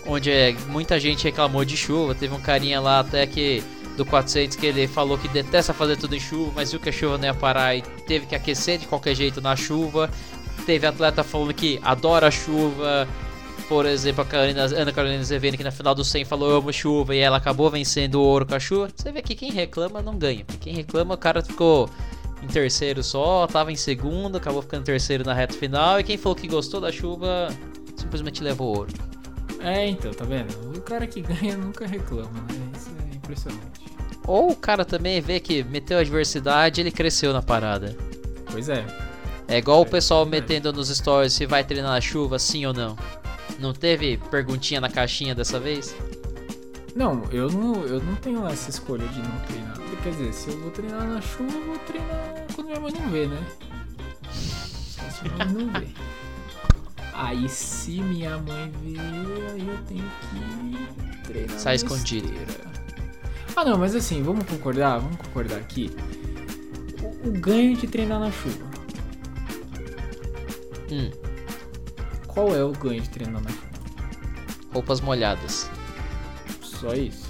onde 0.05 0.31
é, 0.31 0.55
muita 0.67 0.99
gente 0.99 1.23
reclamou 1.23 1.65
de 1.65 1.75
chuva. 1.75 2.13
Teve 2.13 2.33
um 2.33 2.39
carinha 2.39 2.79
lá 2.79 2.99
até 2.99 3.25
que 3.25 3.63
do 3.97 4.05
400 4.05 4.55
que 4.55 4.65
ele 4.65 4.87
falou 4.87 5.17
que 5.17 5.27
detesta 5.27 5.73
fazer 5.73 5.97
tudo 5.97 6.15
em 6.15 6.19
chuva, 6.19 6.53
mas 6.55 6.71
viu 6.71 6.79
que 6.79 6.87
a 6.87 6.91
chuva 6.91 7.17
não 7.17 7.25
ia 7.25 7.33
parar 7.33 7.75
e 7.75 7.81
teve 7.81 8.25
que 8.25 8.35
aquecer 8.35 8.77
de 8.77 8.85
qualquer 8.85 9.13
jeito 9.15 9.41
na 9.41 9.55
chuva. 9.55 10.09
Teve 10.65 10.87
atleta 10.87 11.23
falando 11.23 11.53
que 11.53 11.79
adora 11.83 12.27
a 12.27 12.31
chuva. 12.31 13.07
Por 13.67 13.85
exemplo, 13.85 14.23
a 14.23 14.25
Carolina, 14.25 14.63
Ana 14.63 14.91
Carolina 14.91 15.23
Zevene 15.23 15.57
que 15.57 15.63
na 15.63 15.71
final 15.71 15.93
do 15.93 16.03
100 16.03 16.25
falou 16.25 16.49
eu 16.49 16.57
amo 16.57 16.73
chuva 16.73 17.13
e 17.13 17.19
ela 17.19 17.37
acabou 17.37 17.69
vencendo 17.69 18.15
o 18.15 18.21
ouro 18.21 18.45
com 18.45 18.55
a 18.55 18.59
chuva. 18.59 18.89
Você 18.95 19.11
vê 19.11 19.21
que 19.21 19.35
quem 19.35 19.51
reclama 19.51 20.01
não 20.01 20.17
ganha. 20.17 20.45
Quem 20.61 20.73
reclama, 20.73 21.13
o 21.13 21.17
cara 21.17 21.43
ficou 21.43 21.89
em 22.41 22.47
terceiro 22.47 23.03
só, 23.03 23.47
tava 23.47 23.71
em 23.71 23.75
segundo, 23.75 24.37
acabou 24.37 24.61
ficando 24.61 24.83
terceiro 24.83 25.23
na 25.23 25.33
reta 25.33 25.53
final. 25.53 25.99
E 25.99 26.03
quem 26.03 26.17
falou 26.17 26.35
que 26.35 26.47
gostou 26.47 26.79
da 26.79 26.91
chuva 26.91 27.49
simplesmente 27.95 28.43
levou 28.43 28.77
ouro. 28.77 28.93
É, 29.59 29.87
então, 29.87 30.11
tá 30.13 30.23
vendo? 30.23 30.53
O 30.77 30.81
cara 30.81 31.05
que 31.05 31.21
ganha 31.21 31.57
nunca 31.57 31.85
reclama, 31.85 32.29
né? 32.29 32.71
Isso 32.75 32.89
é 33.11 33.15
impressionante. 33.15 33.81
Ou 34.25 34.51
o 34.51 34.55
cara 34.55 34.85
também 34.85 35.19
vê 35.19 35.39
que 35.39 35.63
meteu 35.63 35.97
a 35.97 36.01
adversidade 36.01 36.79
ele 36.79 36.91
cresceu 36.91 37.33
na 37.33 37.41
parada. 37.41 37.95
Pois 38.51 38.69
é. 38.69 38.85
É 39.47 39.57
igual 39.57 39.79
é, 39.79 39.81
o 39.81 39.85
pessoal 39.85 40.23
é. 40.23 40.29
metendo 40.29 40.71
nos 40.71 40.89
stories 40.89 41.33
se 41.33 41.45
vai 41.45 41.63
treinar 41.63 41.91
na 41.91 42.01
chuva, 42.01 42.39
sim 42.39 42.65
ou 42.65 42.73
não. 42.73 42.95
Não 43.59 43.73
teve 43.73 44.17
perguntinha 44.29 44.79
na 44.79 44.89
caixinha 44.89 45.35
dessa 45.35 45.59
vez? 45.59 45.95
Não, 46.95 47.23
eu 47.31 47.49
não, 47.49 47.83
eu 47.85 47.99
não 48.01 48.15
tenho 48.15 48.47
essa 48.47 48.69
escolha 48.69 49.07
de 49.07 49.19
não 49.19 49.39
treinar. 49.47 49.78
Quer 50.03 50.11
dizer, 50.11 50.33
se 50.33 50.49
eu 50.49 50.57
vou 50.59 50.71
treinar 50.71 51.05
na 51.05 51.21
chuva, 51.21 51.51
eu 51.57 51.65
vou 51.65 51.77
treinar 51.79 52.45
quando 52.55 52.67
minha 52.67 52.79
mãe 52.79 52.93
não 52.93 53.09
vê, 53.09 53.27
né? 53.27 53.37
Só 54.31 55.09
se 55.09 55.23
minha 55.29 55.45
mãe 55.45 55.65
não 55.65 55.79
vê. 55.79 55.87
Aí 57.13 57.49
se 57.49 58.01
minha 58.01 58.37
mãe 58.37 58.71
vê, 58.81 58.97
aí 58.99 59.67
eu 59.67 59.77
tenho 59.87 60.09
que 60.21 61.23
treinar. 61.27 61.59
Sai 61.59 61.75
escondido. 61.75 62.27
esteira. 62.31 62.69
Ah 63.55 63.65
não, 63.65 63.77
mas 63.77 63.93
assim, 63.93 64.23
vamos 64.23 64.45
concordar, 64.45 64.99
vamos 64.99 65.17
concordar 65.17 65.57
aqui. 65.57 65.93
O, 67.01 67.27
o 67.27 67.31
ganho 67.33 67.75
de 67.75 67.87
treinar 67.87 68.19
na 68.21 68.31
chuva. 68.31 68.69
Hum, 70.91 71.11
Qual 72.25 72.55
é 72.55 72.63
o 72.63 72.71
ganho 72.71 73.01
de 73.01 73.09
treinar 73.09 73.41
na 73.41 73.49
chuva? 73.49 73.69
roupas 74.71 75.01
molhadas. 75.01 75.69
Só 76.61 76.93
isso, 76.93 77.28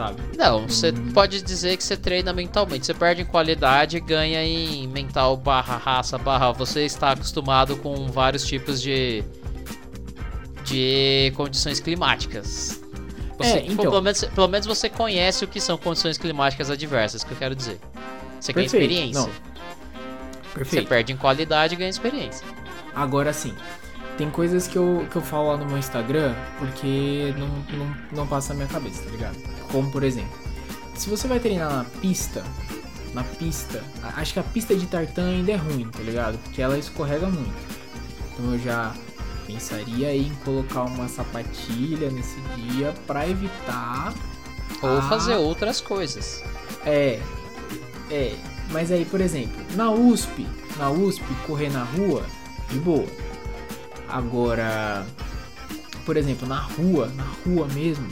sabe? 0.00 0.22
Não, 0.36 0.66
você 0.66 0.92
pode 1.12 1.42
dizer 1.42 1.76
que 1.76 1.84
você 1.84 1.96
treina 1.96 2.32
mentalmente. 2.32 2.86
Você 2.86 2.94
perde 2.94 3.22
em 3.22 3.24
qualidade 3.24 3.98
e 3.98 4.00
ganha 4.00 4.42
em 4.42 4.88
mental 4.88 5.36
barra 5.36 5.76
raça 5.76 6.16
barra. 6.16 6.52
Você 6.52 6.84
está 6.84 7.12
acostumado 7.12 7.76
com 7.76 8.06
vários 8.08 8.46
tipos 8.46 8.80
de. 8.80 9.22
de 10.64 11.32
condições 11.36 11.80
climáticas. 11.80 12.80
Você, 13.36 13.48
É, 13.50 13.64
então. 13.66 13.76
pelo, 13.76 14.00
menos, 14.00 14.24
pelo 14.24 14.48
menos 14.48 14.66
você 14.66 14.88
conhece 14.88 15.44
o 15.44 15.48
que 15.48 15.60
são 15.60 15.76
condições 15.76 16.16
climáticas 16.16 16.70
adversas, 16.70 17.22
que 17.22 17.32
eu 17.32 17.36
quero 17.36 17.54
dizer. 17.54 17.78
Você 18.40 18.52
ganha 18.52 18.66
experiência. 18.66 19.20
não. 19.20 19.28
Você 19.28 20.54
Perfeito. 20.54 20.88
perde 20.88 21.12
em 21.12 21.16
qualidade 21.16 21.74
e 21.74 21.76
ganha 21.76 21.90
experiência. 21.90 22.44
Agora 22.94 23.32
sim, 23.32 23.54
tem 24.18 24.28
coisas 24.30 24.66
que 24.66 24.76
eu, 24.76 25.06
que 25.10 25.16
eu 25.16 25.22
falo 25.22 25.48
lá 25.48 25.56
no 25.56 25.64
meu 25.64 25.78
Instagram 25.78 26.34
porque 26.58 27.32
não, 27.38 27.48
não, 27.78 27.96
não 28.12 28.26
passa 28.26 28.52
na 28.52 28.58
minha 28.58 28.68
cabeça, 28.68 29.02
tá 29.04 29.10
ligado? 29.10 29.59
Como 29.70 29.90
por 29.90 30.02
exemplo, 30.02 30.38
se 30.94 31.08
você 31.08 31.26
vai 31.28 31.38
treinar 31.40 31.70
na 31.72 31.84
pista, 31.84 32.44
na 33.14 33.22
pista, 33.24 33.82
a- 34.02 34.20
acho 34.20 34.32
que 34.34 34.40
a 34.40 34.42
pista 34.42 34.74
de 34.74 34.86
tartan 34.86 35.26
ainda 35.30 35.52
é 35.52 35.56
ruim, 35.56 35.88
tá 35.90 36.00
ligado? 36.00 36.38
Porque 36.38 36.60
ela 36.62 36.78
escorrega 36.78 37.26
muito. 37.28 37.54
Então 38.32 38.52
eu 38.52 38.58
já 38.58 38.92
pensaria 39.46 40.14
em 40.16 40.30
colocar 40.44 40.82
uma 40.84 41.08
sapatilha 41.08 42.10
nesse 42.10 42.40
dia 42.56 42.94
pra 43.06 43.28
evitar. 43.28 44.12
Ou 44.82 44.98
Ah. 44.98 45.02
fazer 45.02 45.34
outras 45.34 45.80
coisas. 45.80 46.42
É, 46.86 47.20
é. 48.10 48.34
Mas 48.70 48.90
aí, 48.92 49.04
por 49.04 49.20
exemplo, 49.20 49.60
na 49.74 49.90
USP, 49.90 50.46
na 50.78 50.90
USP, 50.90 51.24
correr 51.46 51.70
na 51.70 51.82
rua, 51.82 52.24
de 52.70 52.78
boa. 52.78 53.06
Agora, 54.08 55.04
por 56.06 56.16
exemplo, 56.16 56.46
na 56.48 56.60
rua, 56.60 57.08
na 57.16 57.24
rua 57.44 57.66
mesmo, 57.68 58.06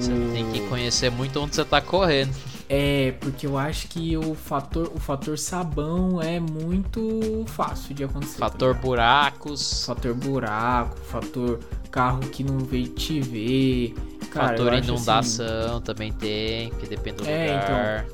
Você 0.00 0.12
tem 0.32 0.50
que 0.52 0.60
conhecer 0.68 1.10
muito 1.10 1.38
onde 1.40 1.54
você 1.54 1.64
tá 1.64 1.80
correndo. 1.80 2.34
é 2.68 3.12
porque 3.20 3.46
eu 3.46 3.56
acho 3.58 3.88
que 3.88 4.16
o 4.16 4.34
fator, 4.34 4.90
o 4.94 4.98
fator 4.98 5.38
sabão 5.38 6.20
é 6.20 6.40
muito 6.40 7.44
fácil 7.46 7.94
de 7.94 8.04
acontecer. 8.04 8.38
tá 8.38 8.48
Fator 8.50 8.68
ligado? 8.68 8.82
buracos, 8.82 9.84
fator 9.84 10.14
buraco, 10.14 10.98
fator 11.00 11.60
carro 11.90 12.20
que 12.20 12.42
não 12.42 12.58
veio 12.58 12.88
te 12.88 13.20
ver. 13.20 13.94
Cara, 14.30 14.48
fator 14.48 14.68
acho 14.72 14.78
assim, 14.80 14.92
inundação 14.92 15.80
também 15.80 16.12
tem, 16.12 16.70
que 16.70 16.86
depende 16.86 17.18
do 17.22 17.28
É, 17.28 17.46
lugar. 17.52 18.06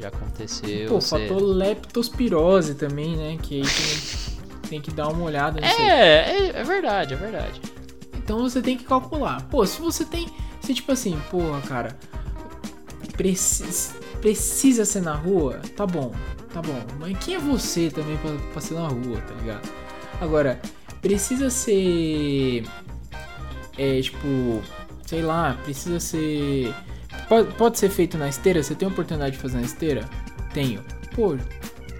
Já 0.00 0.08
aconteceu. 0.08 0.88
Pô, 0.88 1.00
você- 1.00 1.26
fator 1.28 1.42
leptospirose 1.42 2.74
também, 2.74 3.16
né? 3.16 3.36
Que 3.42 3.56
aí 3.56 3.62
tem, 3.62 4.68
tem 4.70 4.80
que 4.80 4.90
dar 4.90 5.08
uma 5.08 5.24
olhada. 5.24 5.60
É, 5.64 5.82
é, 5.82 6.60
é 6.60 6.64
verdade, 6.64 7.14
é 7.14 7.16
verdade. 7.16 7.60
Então 8.16 8.38
você 8.42 8.60
tem 8.62 8.76
que 8.76 8.84
calcular. 8.84 9.42
Pô, 9.50 9.64
se 9.66 9.80
você 9.80 10.04
tem. 10.04 10.28
Se 10.66 10.74
tipo 10.74 10.90
assim, 10.92 11.16
porra, 11.30 11.60
cara. 11.62 11.96
Precisa, 13.16 13.94
precisa 14.20 14.84
ser 14.84 15.00
na 15.00 15.14
rua, 15.14 15.60
tá 15.74 15.86
bom, 15.86 16.12
tá 16.52 16.60
bom. 16.60 16.82
Mas 16.98 17.16
quem 17.24 17.36
é 17.36 17.38
você 17.38 17.90
também 17.90 18.16
pra, 18.18 18.30
pra 18.52 18.60
ser 18.60 18.74
na 18.74 18.88
rua, 18.88 19.20
tá 19.26 19.34
ligado? 19.40 19.68
Agora, 20.20 20.60
precisa 21.00 21.48
ser. 21.48 22.64
É 23.78 24.00
tipo. 24.00 24.60
Sei 25.06 25.22
lá, 25.22 25.56
precisa 25.64 25.98
ser. 26.00 26.74
Pode, 27.28 27.54
pode 27.54 27.78
ser 27.78 27.88
feito 27.90 28.18
na 28.18 28.28
esteira? 28.28 28.62
Você 28.62 28.74
tem 28.74 28.86
a 28.88 28.90
oportunidade 28.90 29.36
de 29.36 29.42
fazer 29.42 29.56
na 29.58 29.62
esteira? 29.62 30.08
Tenho. 30.52 30.82
Pô, 31.14 31.28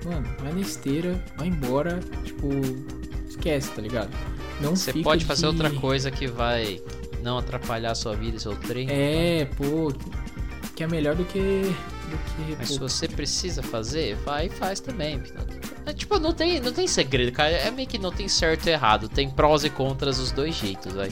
mano, 0.04 0.26
vai 0.40 0.52
na 0.52 0.60
esteira, 0.60 1.22
vai 1.38 1.48
embora, 1.48 2.00
tipo. 2.24 2.48
Esquece, 3.28 3.70
tá 3.70 3.80
ligado? 3.80 4.10
Não 4.60 4.74
Você 4.74 4.92
pode 5.02 5.24
fazer 5.24 5.42
de- 5.42 5.46
outra 5.46 5.70
coisa 5.70 6.10
que 6.10 6.26
vai 6.26 6.80
não 7.26 7.38
atrapalhar 7.38 7.90
a 7.90 7.94
sua 7.94 8.14
vida 8.14 8.38
seu 8.38 8.54
treino. 8.54 8.90
É, 8.92 9.44
pô, 9.56 9.92
que 10.76 10.84
é 10.84 10.86
melhor 10.86 11.16
do 11.16 11.24
que. 11.24 11.40
Do 11.40 12.16
que 12.16 12.56
Mas 12.56 12.68
pô, 12.68 12.74
se 12.74 12.78
você 12.78 13.08
precisa 13.08 13.62
fazer, 13.62 14.14
vai 14.24 14.46
e 14.46 14.48
faz 14.48 14.78
também. 14.78 15.20
É, 15.84 15.92
tipo, 15.92 16.18
não 16.20 16.32
tem, 16.32 16.60
não 16.60 16.72
tem 16.72 16.86
segredo, 16.86 17.32
cara. 17.32 17.50
É 17.50 17.70
meio 17.70 17.88
que 17.88 17.98
não 17.98 18.12
tem 18.12 18.28
certo 18.28 18.68
e 18.68 18.70
errado. 18.70 19.08
Tem 19.08 19.28
prós 19.28 19.64
e 19.64 19.70
contras 19.70 20.20
os 20.20 20.30
dois 20.30 20.54
jeitos, 20.54 20.92
vai. 20.92 21.10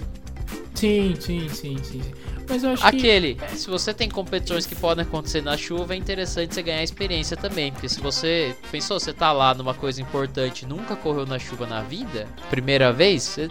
Sim, 0.74 1.14
sim, 1.18 1.48
sim, 1.48 1.76
sim. 1.82 2.02
Mas 2.48 2.62
eu 2.62 2.70
acho 2.70 2.82
que. 2.82 2.88
Aquele, 2.88 3.38
se 3.54 3.68
você 3.68 3.92
tem 3.92 4.08
competições 4.08 4.66
que 4.66 4.76
podem 4.76 5.04
acontecer 5.04 5.42
na 5.42 5.56
chuva, 5.56 5.94
é 5.94 5.96
interessante 5.96 6.54
você 6.54 6.62
ganhar 6.62 6.82
experiência 6.82 7.36
também. 7.36 7.72
Porque 7.72 7.88
se 7.88 8.00
você 8.00 8.54
pensou, 8.70 9.00
você 9.00 9.12
tá 9.12 9.32
lá 9.32 9.52
numa 9.52 9.74
coisa 9.74 10.00
importante, 10.00 10.64
nunca 10.64 10.94
correu 10.94 11.26
na 11.26 11.40
chuva 11.40 11.66
na 11.66 11.82
vida, 11.82 12.28
primeira 12.50 12.92
vez, 12.92 13.22
você 13.22 13.48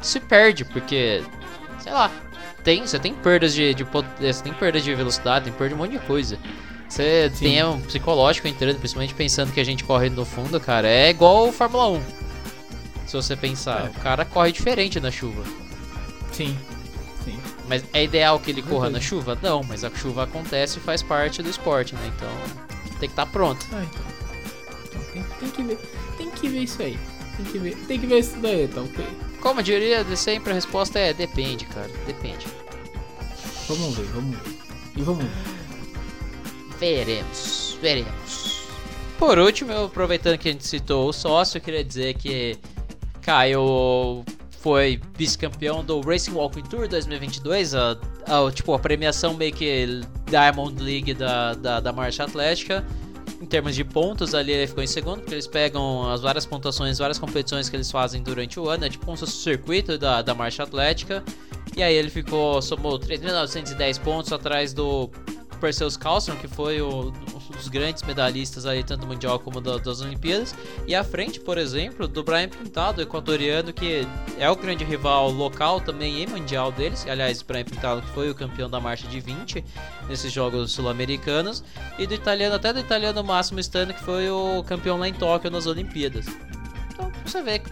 se 0.00 0.20
perde, 0.20 0.64
porque, 0.64 1.22
sei 1.80 1.92
lá, 1.92 2.10
tem, 2.64 2.86
você 2.86 2.98
tem 2.98 3.14
perdas 3.14 3.54
de, 3.54 3.74
de 3.74 3.84
pot- 3.84 4.06
você 4.20 4.42
tem 4.42 4.52
perdas 4.52 4.82
de 4.84 4.94
velocidade, 4.94 5.44
tem 5.46 5.52
perda 5.54 5.68
de 5.70 5.74
um 5.74 5.78
monte 5.78 5.92
de 5.92 5.98
coisa. 6.06 6.38
Você 6.88 7.30
Sim. 7.34 7.44
tem 7.44 7.64
um 7.64 7.80
psicológico 7.82 8.48
entrando, 8.48 8.78
principalmente 8.78 9.14
pensando 9.14 9.52
que 9.52 9.60
a 9.60 9.64
gente 9.64 9.84
corre 9.84 10.08
no 10.08 10.24
fundo, 10.24 10.58
cara, 10.58 10.88
é 10.88 11.10
igual 11.10 11.48
o 11.48 11.52
Fórmula 11.52 11.88
1. 11.88 12.02
Se 13.06 13.14
você 13.16 13.36
pensar, 13.36 13.86
É. 13.86 13.88
o 13.88 13.92
cara 14.02 14.24
corre 14.24 14.52
diferente 14.52 14.98
na 15.00 15.10
chuva. 15.10 15.42
Sim, 16.32 16.56
sim. 17.24 17.38
Mas 17.68 17.84
é 17.92 18.04
ideal 18.04 18.38
que 18.38 18.50
ele 18.50 18.62
corra 18.62 18.88
na 18.90 19.00
chuva? 19.00 19.36
Não, 19.42 19.62
mas 19.62 19.84
a 19.84 19.90
chuva 19.90 20.24
acontece 20.24 20.78
e 20.78 20.80
faz 20.82 21.02
parte 21.02 21.42
do 21.42 21.48
esporte, 21.50 21.94
né? 21.94 22.10
Então 22.16 22.30
tem 22.98 23.08
que 23.08 23.12
estar 23.12 23.26
pronto. 23.26 23.66
Ah, 23.72 23.82
então. 23.82 24.02
Então 24.86 25.00
tem, 25.12 25.22
tem 25.40 25.50
que 25.50 25.62
ver. 25.62 25.78
Tem 26.16 26.30
que 26.30 26.48
ver 26.48 26.58
isso 26.60 26.82
aí. 26.82 26.98
Tem 27.36 27.46
que 27.46 27.58
ver. 27.58 27.76
Tem 27.86 27.98
que 28.00 28.06
ver 28.06 28.18
isso 28.18 28.36
daí, 28.40 28.66
tá 28.68 28.80
ok? 28.80 29.06
Como 29.40 29.60
eu 29.60 29.64
diria, 29.64 30.02
de 30.04 30.16
sempre 30.16 30.50
a 30.50 30.54
resposta 30.54 30.98
é 30.98 31.12
depende, 31.12 31.64
cara. 31.66 31.90
Depende. 32.06 32.46
Vamos 33.68 33.96
ver, 33.96 34.06
vamos 34.06 34.36
ver. 34.38 34.52
E 34.96 35.02
vamos 35.02 35.24
ver. 35.24 36.78
Veremos, 36.78 37.76
veremos. 37.80 38.58
Por 39.18 39.38
último, 39.38 39.72
eu, 39.72 39.86
aproveitando 39.86 40.38
que 40.38 40.48
a 40.48 40.52
gente 40.52 40.66
citou 40.66 41.08
o 41.08 41.12
sócio, 41.12 41.58
eu 41.58 41.62
queria 41.62 41.82
dizer 41.84 42.14
que 42.14 42.56
Caio 43.20 44.24
foi 44.60 45.00
vice-campeão 45.16 45.84
do 45.84 46.00
Racing 46.00 46.32
Walking 46.32 46.62
Tour 46.62 46.86
2022, 46.88 47.74
a, 47.74 47.96
a- 48.26 48.52
tipo 48.52 48.72
a 48.74 48.78
premiação 48.78 49.34
meio 49.34 49.52
que 49.52 50.02
Diamond 50.26 50.80
League 50.82 51.14
da, 51.14 51.54
da, 51.54 51.80
da 51.80 51.92
marcha 51.92 52.24
atlética. 52.24 52.84
Em 53.40 53.46
termos 53.46 53.74
de 53.76 53.84
pontos, 53.84 54.34
ali 54.34 54.50
ele 54.52 54.66
ficou 54.66 54.82
em 54.82 54.86
segundo, 54.88 55.20
porque 55.20 55.34
eles 55.34 55.46
pegam 55.46 56.10
as 56.10 56.20
várias 56.20 56.44
pontuações, 56.44 56.98
várias 56.98 57.18
competições 57.18 57.68
que 57.68 57.76
eles 57.76 57.88
fazem 57.90 58.20
durante 58.22 58.58
o 58.58 58.68
ano, 58.68 58.84
é 58.84 58.88
tipo 58.90 59.04
fosse 59.06 59.24
o 59.24 59.26
circuito 59.28 59.96
da, 59.96 60.22
da 60.22 60.34
marcha 60.34 60.64
atlética. 60.64 61.22
E 61.76 61.82
aí 61.82 61.94
ele 61.94 62.10
ficou, 62.10 62.60
somou 62.60 62.98
3.910 62.98 64.00
pontos 64.00 64.32
atrás 64.32 64.72
do 64.72 65.08
Perseus 65.60 65.96
Carlson, 65.96 66.34
que 66.36 66.48
foi 66.48 66.80
o- 66.82 67.12
um 67.34 67.37
dos 67.58 67.68
grandes 67.68 68.02
medalhistas 68.02 68.64
aí, 68.64 68.82
tanto 68.82 69.06
mundial 69.06 69.38
como 69.38 69.60
da- 69.60 69.76
das 69.76 70.00
Olimpíadas. 70.00 70.54
E 70.86 70.94
à 70.94 71.04
frente, 71.04 71.38
por 71.40 71.58
exemplo, 71.58 72.08
do 72.08 72.22
Brian 72.24 72.48
Pintado, 72.48 73.02
equatoriano, 73.02 73.72
que 73.72 74.06
é 74.38 74.48
o 74.50 74.56
grande 74.56 74.84
rival 74.84 75.30
local 75.30 75.80
também 75.80 76.22
e 76.22 76.26
mundial 76.26 76.72
deles. 76.72 77.06
Aliás, 77.06 77.42
Brian 77.42 77.64
Pintado 77.64 78.00
que 78.00 78.08
foi 78.10 78.30
o 78.30 78.34
campeão 78.34 78.70
da 78.70 78.80
marcha 78.80 79.06
de 79.06 79.20
20 79.20 79.62
nesses 80.08 80.32
Jogos 80.32 80.72
Sul-Americanos. 80.72 81.62
E 81.98 82.06
do 82.06 82.14
italiano, 82.14 82.54
até 82.54 82.72
do 82.72 82.78
italiano 82.80 83.22
Máximo 83.22 83.60
Stano, 83.62 83.92
que 83.92 84.02
foi 84.02 84.30
o 84.30 84.62
campeão 84.64 84.96
lá 84.98 85.08
em 85.08 85.12
Tóquio 85.14 85.50
nas 85.50 85.66
Olimpíadas. 85.66 86.26
Então, 86.92 87.12
você 87.26 87.42
vê 87.42 87.58
que 87.58 87.70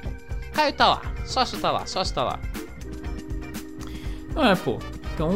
Caio 0.53 0.73
tá 0.73 0.87
lá, 0.89 1.03
sócio 1.27 1.59
tá 1.59 1.71
lá, 1.71 1.87
sócio 1.87 2.15
tá 2.15 2.25
lá. 2.25 2.41
Não 4.35 4.47
é, 4.47 4.55
pô. 4.55 4.79
Então, 5.15 5.31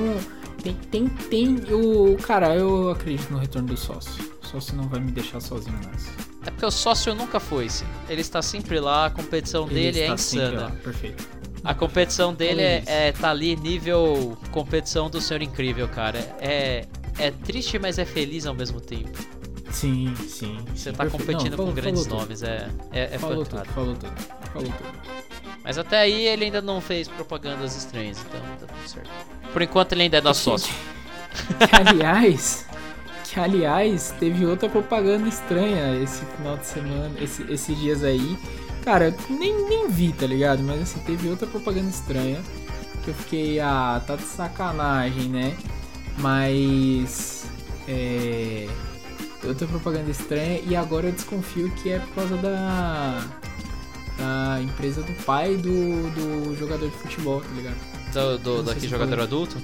tem, 0.63 0.75
tem, 0.75 1.09
tem. 1.09 1.57
O. 1.73 2.17
Cara, 2.19 2.55
eu 2.55 2.91
acredito 2.91 3.31
no 3.33 3.39
retorno 3.39 3.69
do 3.69 3.77
sócio. 3.77 4.30
O 4.51 4.61
sócio 4.61 4.77
não 4.77 4.89
vai 4.89 4.99
me 5.01 5.13
deixar 5.13 5.41
sozinho 5.41 5.79
nessa. 5.91 6.11
É 6.45 6.51
porque 6.51 6.67
o 6.67 6.71
sócio 6.71 7.15
nunca 7.15 7.39
foi, 7.39 7.69
sim. 7.69 7.85
Ele 8.09 8.21
está 8.21 8.43
sempre 8.43 8.81
lá, 8.81 9.07
a 9.07 9.11
competição 9.11 9.65
Ele 9.67 9.75
dele 9.75 10.01
é 10.01 10.09
insana. 10.13 10.61
lá, 10.63 10.71
Perfeito. 10.71 11.29
A 11.63 11.75
competição 11.75 12.35
dele 12.35 12.55
Olha 12.55 12.63
é, 12.63 12.79
isso. 12.81 12.91
é 12.91 13.13
tá 13.13 13.31
ali 13.31 13.55
nível 13.55 14.37
competição 14.51 15.09
do 15.11 15.21
Senhor 15.21 15.43
Incrível, 15.43 15.87
cara. 15.89 16.19
É, 16.41 16.87
é 17.19 17.31
triste, 17.31 17.79
mas 17.79 17.99
é 17.99 18.05
feliz 18.05 18.47
ao 18.47 18.55
mesmo 18.55 18.81
tempo. 18.81 19.11
Sim, 19.71 20.13
sim. 20.27 20.59
Você 20.75 20.91
tá 20.91 21.05
perfeito. 21.05 21.27
competindo 21.27 21.51
Não, 21.53 21.57
com 21.59 21.63
falou- 21.67 21.73
grandes 21.75 22.03
falou 22.07 22.19
tudo. 22.19 22.29
nomes, 22.29 22.43
é, 22.43 22.69
é, 22.93 23.15
é 23.15 23.19
falou 23.19 23.45
tudo, 23.45 23.51
fantástico. 23.51 23.75
falou 23.75 23.95
tudo. 23.95 24.13
Falou 24.53 24.69
tudo. 24.69 25.01
Mas 25.63 25.79
até 25.79 26.01
aí 26.01 26.27
ele 26.27 26.47
ainda 26.47 26.61
não 26.63 26.81
fez 26.81 27.07
propagandas 27.07 27.77
estranhas, 27.77 28.19
então 28.27 28.41
tá 28.59 28.67
tudo 28.75 28.89
certo. 28.89 29.11
Por 29.53 29.63
enquanto 29.63 29.93
ele 29.93 30.03
ainda 30.05 30.17
é 30.17 30.21
nosso 30.23 30.43
sócio. 30.43 30.75
Aliás, 31.71 32.67
que 33.31 33.39
aliás, 33.39 34.13
teve 34.19 34.45
outra 34.45 34.69
propaganda 34.69 35.29
estranha 35.29 35.95
esse 36.03 36.25
final 36.37 36.57
de 36.57 36.67
semana, 36.67 37.13
esse, 37.21 37.45
esses 37.45 37.79
dias 37.79 38.03
aí. 38.03 38.37
Cara, 38.85 39.07
eu 39.07 39.37
nem, 39.37 39.69
nem 39.69 39.89
vi, 39.89 40.13
tá 40.13 40.27
ligado? 40.27 40.65
Mas 40.65 40.83
assim, 40.83 40.99
teve 41.07 41.29
outra 41.29 41.47
propaganda 41.47 41.89
estranha. 41.89 42.43
Que 43.05 43.11
eu 43.11 43.15
fiquei, 43.15 43.61
ah, 43.61 44.03
tá 44.05 44.17
de 44.17 44.25
sacanagem, 44.25 45.29
né? 45.29 45.57
Mas. 46.19 47.47
É. 47.87 48.67
Outra 49.45 49.67
propaganda 49.69 50.11
estranha. 50.11 50.61
E 50.67 50.75
agora 50.75 51.07
eu 51.07 51.13
desconfio 51.13 51.71
que 51.77 51.91
é 51.91 52.01
por 52.01 52.15
causa 52.17 52.37
da. 52.37 53.23
Da 54.19 54.61
empresa 54.61 55.03
do 55.03 55.13
pai 55.25 55.57
do, 55.57 56.11
do 56.11 56.57
jogador 56.59 56.91
de 56.91 56.97
futebol, 56.97 57.41
tá 57.41 57.49
ligado? 57.55 57.77
Do, 58.13 58.39
do, 58.39 58.63
daqui 58.65 58.87
jogador 58.89 59.21
adulto? 59.21 59.57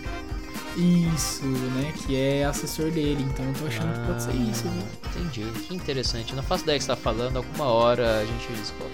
Isso, 0.76 1.44
né? 1.46 1.92
Que 2.04 2.16
é 2.16 2.44
assessor 2.44 2.90
dele. 2.90 3.22
Então 3.30 3.44
eu 3.46 3.54
tô 3.54 3.66
achando 3.66 3.94
que 3.94 4.06
pode 4.06 4.22
ser 4.22 4.34
isso, 4.34 4.62
viu? 4.68 4.82
Ah, 5.02 5.08
Entendi, 5.08 5.60
que 5.60 5.74
interessante. 5.74 6.34
Não 6.34 6.42
faço 6.42 6.64
ideia 6.64 6.78
que 6.78 6.84
você 6.84 6.88
tá 6.88 6.96
falando, 6.96 7.38
alguma 7.38 7.64
hora 7.64 8.20
a 8.20 8.24
gente 8.26 8.52
descobre. 8.52 8.92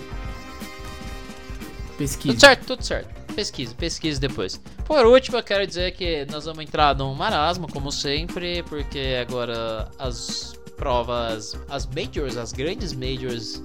Pesquisa. 1.99 2.35
Tudo 2.35 2.41
certo, 2.41 2.67
tudo 2.67 2.85
certo. 2.85 3.23
Pesquise, 3.35 3.75
pesquise 3.75 4.21
depois. 4.21 4.61
Por 4.85 5.07
último, 5.07 5.39
eu 5.39 5.43
quero 5.43 5.67
dizer 5.67 5.93
que 5.93 6.27
nós 6.31 6.45
vamos 6.45 6.63
entrar 6.63 6.95
num 6.95 7.15
marasmo, 7.15 7.67
como 7.71 7.91
sempre, 7.91 8.63
porque 8.65 9.19
agora 9.21 9.91
as 9.99 10.55
provas, 10.77 11.57
as 11.69 11.87
majors, 11.87 12.37
as 12.37 12.53
grandes 12.53 12.93
majors, 12.93 13.63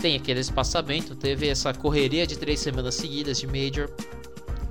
tem 0.00 0.16
aquele 0.16 0.40
espaçamento. 0.40 1.14
Teve 1.14 1.48
essa 1.48 1.72
correria 1.74 2.26
de 2.26 2.36
três 2.36 2.60
semanas 2.60 2.94
seguidas 2.94 3.38
de 3.38 3.46
major. 3.46 3.90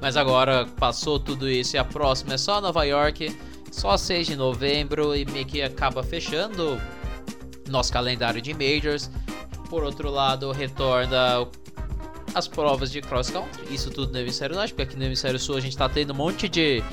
Mas 0.02 0.18
agora 0.18 0.66
passou 0.80 1.20
tudo 1.20 1.48
isso 1.48 1.76
e 1.76 1.80
a 1.80 1.86
próxima 1.86 2.34
é 2.34 2.38
só 2.38 2.60
Nova 2.60 2.84
York, 2.84 3.38
só 3.72 3.96
6 3.96 4.28
de 4.28 4.36
novembro 4.36 5.16
e 5.16 5.24
meio 5.26 5.46
que 5.46 5.62
acaba 5.62 6.02
fechando 6.02 6.82
nosso 7.70 7.94
calendário 7.94 8.42
de 8.42 8.52
majors. 8.54 9.12
Por 9.70 9.84
outro 9.84 10.10
lado, 10.10 10.52
retorna 10.52 11.48
as 12.34 12.48
provas 12.48 12.92
de 12.92 13.02
cross 13.02 13.30
country, 13.30 13.74
isso 13.74 13.92
tudo 13.92 14.12
no 14.12 14.20
hemisfério 14.20 14.56
norte, 14.56 14.74
porque 14.74 14.84
aqui 14.84 14.98
no 14.98 15.06
hemisfério 15.06 15.40
sul 15.40 15.56
a 15.56 15.60
gente 15.60 15.78
tá 15.78 15.88
tendo 15.88 16.14
um 16.14 16.16
monte 16.16 16.50
de, 16.50 16.84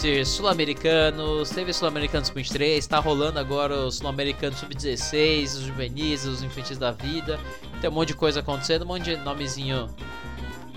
de 0.00 0.24
sul-americanos, 0.24 1.50
teve 1.50 1.72
sul-americano 1.72 2.24
sub-23, 2.24 2.86
tá 2.86 2.98
rolando 2.98 3.38
agora 3.38 3.76
o 3.76 3.90
sul-americano 3.90 4.56
sub-16, 4.56 5.44
os 5.44 5.60
juvenis, 5.60 6.24
os 6.24 6.42
infantis 6.42 6.78
da 6.78 6.90
vida, 6.92 7.38
tem 7.80 7.90
um 7.90 7.92
monte 7.92 8.08
de 8.08 8.14
coisa 8.14 8.40
acontecendo, 8.40 8.82
um 8.82 8.88
monte 8.88 9.04
de 9.04 9.16
nomezinho 9.16 9.88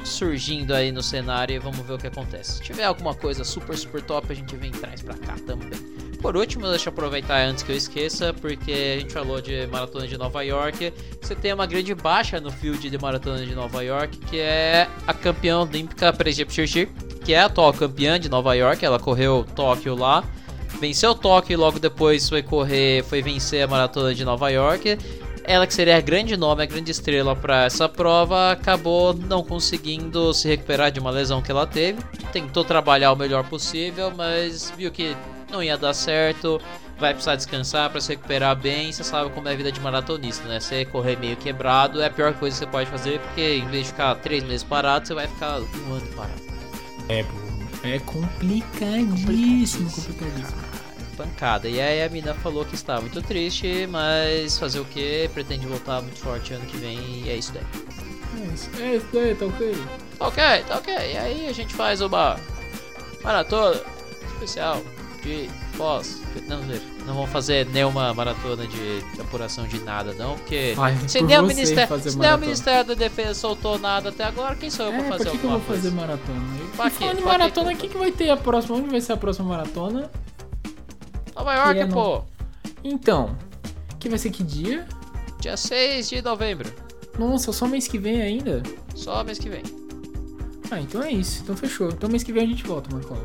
surgindo 0.08 0.74
aí 0.74 0.92
no 0.92 1.04
cenário 1.04 1.56
e 1.56 1.60
vamos 1.60 1.80
ver 1.80 1.94
o 1.94 1.98
que 1.98 2.08
acontece. 2.08 2.54
Se 2.54 2.64
tiver 2.64 2.86
alguma 2.86 3.14
coisa 3.14 3.44
super, 3.44 3.78
super 3.78 4.02
top, 4.02 4.32
a 4.32 4.36
gente 4.36 4.56
vem 4.56 4.72
traz 4.72 5.02
pra 5.02 5.16
cá 5.16 5.36
também. 5.46 5.98
Por 6.22 6.36
último, 6.36 6.68
deixa 6.68 6.90
eu 6.90 6.94
aproveitar 6.94 7.46
antes 7.46 7.64
que 7.64 7.72
eu 7.72 7.76
esqueça, 7.76 8.34
porque 8.34 8.96
a 8.98 9.00
gente 9.00 9.14
falou 9.14 9.40
de 9.40 9.68
maratona 9.68 10.08
de 10.08 10.18
Nova 10.18 10.42
York. 10.42 10.92
Você 11.22 11.36
tem 11.36 11.54
uma 11.54 11.68
grande 11.68 11.94
baixa 11.94 12.40
no 12.40 12.52
field 12.52 12.90
de 12.90 12.98
maratona 12.98 13.46
de 13.46 13.54
Nova 13.54 13.84
York, 13.84 14.18
que 14.18 14.40
é 14.40 14.88
a 15.06 15.14
campeã 15.14 15.60
olímpica 15.60 16.12
Prejep 16.12 16.52
Chirchir, 16.52 16.90
que 17.24 17.34
é 17.34 17.40
a 17.40 17.46
atual 17.46 17.72
campeã 17.72 18.20
de 18.20 18.30
Nova 18.30 18.56
York. 18.56 18.84
Ela 18.84 19.00
correu 19.00 19.46
Tóquio 19.56 19.96
lá, 19.96 20.24
venceu 20.80 21.14
Tóquio 21.14 21.54
e 21.54 21.56
logo 21.56 21.80
depois 21.80 22.28
foi 22.28 22.42
correr, 22.42 23.04
foi 23.04 23.22
vencer 23.22 23.64
a 23.64 23.68
maratona 23.68 24.16
de 24.16 24.26
Nova 24.26 24.50
York. 24.50 24.98
Ela 25.48 25.66
que 25.66 25.74
seria 25.74 25.96
a 25.96 26.02
grande 26.02 26.36
nome, 26.36 26.62
a 26.62 26.66
grande 26.66 26.92
estrela 26.92 27.34
para 27.34 27.64
essa 27.64 27.88
prova, 27.88 28.52
acabou 28.52 29.14
não 29.14 29.42
conseguindo 29.42 30.34
se 30.34 30.46
recuperar 30.46 30.92
de 30.92 31.00
uma 31.00 31.10
lesão 31.10 31.42
que 31.42 31.50
ela 31.50 31.66
teve. 31.66 32.04
Tentou 32.34 32.66
trabalhar 32.66 33.14
o 33.14 33.16
melhor 33.16 33.46
possível, 33.46 34.12
mas 34.14 34.74
viu 34.76 34.92
que 34.92 35.16
não 35.50 35.64
ia 35.64 35.78
dar 35.78 35.94
certo. 35.94 36.60
Vai 37.00 37.14
precisar 37.14 37.36
descansar 37.36 37.90
para 37.90 38.02
se 38.02 38.10
recuperar 38.10 38.58
bem. 38.58 38.92
Você 38.92 39.06
sabe 39.06 39.30
como 39.30 39.48
é 39.48 39.54
a 39.54 39.56
vida 39.56 39.72
de 39.72 39.80
maratonista, 39.80 40.46
né? 40.50 40.60
Você 40.60 40.84
correr 40.84 41.18
meio 41.18 41.38
quebrado 41.38 42.02
é 42.02 42.08
a 42.08 42.10
pior 42.10 42.34
coisa 42.34 42.54
que 42.58 42.66
você 42.66 42.70
pode 42.70 42.90
fazer, 42.90 43.20
porque 43.22 43.56
em 43.56 43.68
vez 43.68 43.86
de 43.86 43.92
ficar 43.94 44.16
três 44.16 44.44
meses 44.44 44.66
parado, 44.66 45.08
você 45.08 45.14
vai 45.14 45.28
ficar 45.28 45.62
um 45.62 45.94
ano 45.94 46.08
parado. 46.14 46.42
É. 47.08 47.24
É 47.84 48.00
complicadíssimo, 48.00 49.90
complicadíssimo. 49.92 50.77
Pancada. 51.18 51.68
E 51.68 51.82
aí 51.82 52.04
a 52.04 52.10
mina 52.10 52.34
falou 52.36 52.64
que 52.64 52.76
está 52.76 53.02
muito 53.02 53.22
triste, 53.22 53.88
mas 53.90 54.58
fazer 54.58 54.80
o 54.80 54.86
que? 54.86 55.30
Pretende 55.34 55.66
voltar 55.66 56.02
muito 56.02 56.20
forte 56.20 56.54
ano 56.54 56.66
que 56.66 56.78
vem 56.78 56.98
e 57.26 57.30
é 57.30 57.36
isso 57.36 57.52
daí. 57.54 57.64
É 58.40 58.54
isso, 58.54 58.70
é 58.80 58.96
isso 58.96 59.08
daí, 59.12 59.36
tá 59.36 59.46
ok? 59.46 59.76
Tá 60.20 60.28
ok, 60.28 60.44
tá 60.68 60.78
ok. 60.78 60.94
E 60.94 61.18
aí 61.18 61.48
a 61.48 61.54
gente 61.54 61.74
faz 61.74 62.02
uma 62.02 62.38
maratona 63.24 63.82
especial 64.34 64.82
de 65.24 65.50
pós. 65.76 66.22
Não, 66.48 66.60
não 67.06 67.14
vamos 67.16 67.30
fazer 67.32 67.66
nenhuma 67.68 68.14
maratona 68.14 68.68
de 68.68 69.02
apuração 69.20 69.66
de 69.68 69.80
nada, 69.80 70.14
não, 70.14 70.36
porque 70.36 70.74
Vai, 70.76 70.96
se, 71.08 71.20
por 71.20 71.28
nem 71.28 71.40
o, 71.40 71.44
ministério, 71.44 71.88
fazer 71.88 72.12
se 72.12 72.18
nem 72.20 72.32
o. 72.34 72.38
Ministério 72.38 72.84
da 72.86 72.94
Defesa 72.94 73.34
soltou 73.34 73.80
nada 73.80 74.10
até 74.10 74.24
agora, 74.24 74.56
quem 74.56 74.70
sou 74.70 74.86
eu 74.86 74.92
É, 74.94 74.98
pra 74.98 75.08
pra 75.08 75.18
fazer 75.18 75.32
que, 75.32 75.38
que 75.40 75.44
eu 75.46 75.52
alguma 75.52 75.66
vou 75.66 75.76
fazer 75.76 75.90
coisa? 75.90 75.96
maratona? 75.96 76.42
Pra 76.76 76.88
E 76.88 76.92
quê? 76.92 76.96
falando 77.00 77.22
Pra 77.22 77.22
que 77.22 77.28
maratona, 77.40 77.70
que 77.70 77.74
o 77.74 77.74
eu 77.74 77.78
que, 77.82 77.88
que 77.90 77.98
vai 77.98 78.12
ter 78.12 78.30
a 78.30 78.38
próxima? 78.38 78.78
Onde 78.78 78.90
vai 78.90 79.02
ser 79.02 79.14
a 79.14 79.18
próxima 79.18 79.48
maratona? 79.50 80.12
Nova 81.38 81.54
York, 81.54 81.80
é 81.80 81.86
no- 81.86 81.94
pô. 81.94 82.22
Então, 82.84 83.38
que 84.00 84.10
vai 84.10 84.18
ser 84.18 84.30
que 84.32 84.44
dia? 84.44 84.86
Dia 85.40 85.56
6 85.58 86.10
de 86.10 86.22
novembro. 86.22 86.72
Nossa, 87.18 87.52
só 87.52 87.68
mês 87.68 87.88
que 87.88 87.98
vem 87.98 88.22
ainda? 88.22 88.62
Só 88.96 89.24
mês 89.24 89.38
que 89.40 89.50
vem. 89.50 89.64
Ah, 90.70 90.80
então 90.80 91.02
é 91.02 91.12
isso. 91.12 91.42
Então 91.44 91.56
fechou. 91.56 91.90
Então 91.90 92.10
mês 92.10 92.24
que 92.24 92.32
vem 92.34 92.44
a 92.44 92.48
gente 92.48 92.64
volta, 92.64 92.94
Marcola. 92.94 93.24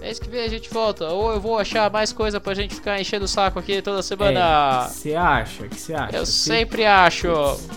Mês 0.00 0.18
que 0.18 0.28
vem 0.28 0.44
a 0.44 0.48
gente 0.48 0.68
volta. 0.70 1.06
Ou 1.08 1.32
eu 1.32 1.40
vou 1.40 1.58
achar 1.58 1.90
mais 1.90 2.12
coisa 2.12 2.38
pra 2.40 2.52
gente 2.52 2.74
ficar 2.74 3.00
enchendo 3.00 3.24
o 3.24 3.28
saco 3.28 3.58
aqui 3.58 3.80
toda 3.80 4.00
É, 4.00 4.02
semana. 4.02 4.88
Você 4.88 5.14
acha? 5.14 5.64
O 5.64 5.68
que 5.68 5.80
você 5.80 5.94
acha? 5.94 6.16
eu 6.16 6.26
Cê- 6.26 6.32
sempre 6.56 6.84
acho. 6.84 7.28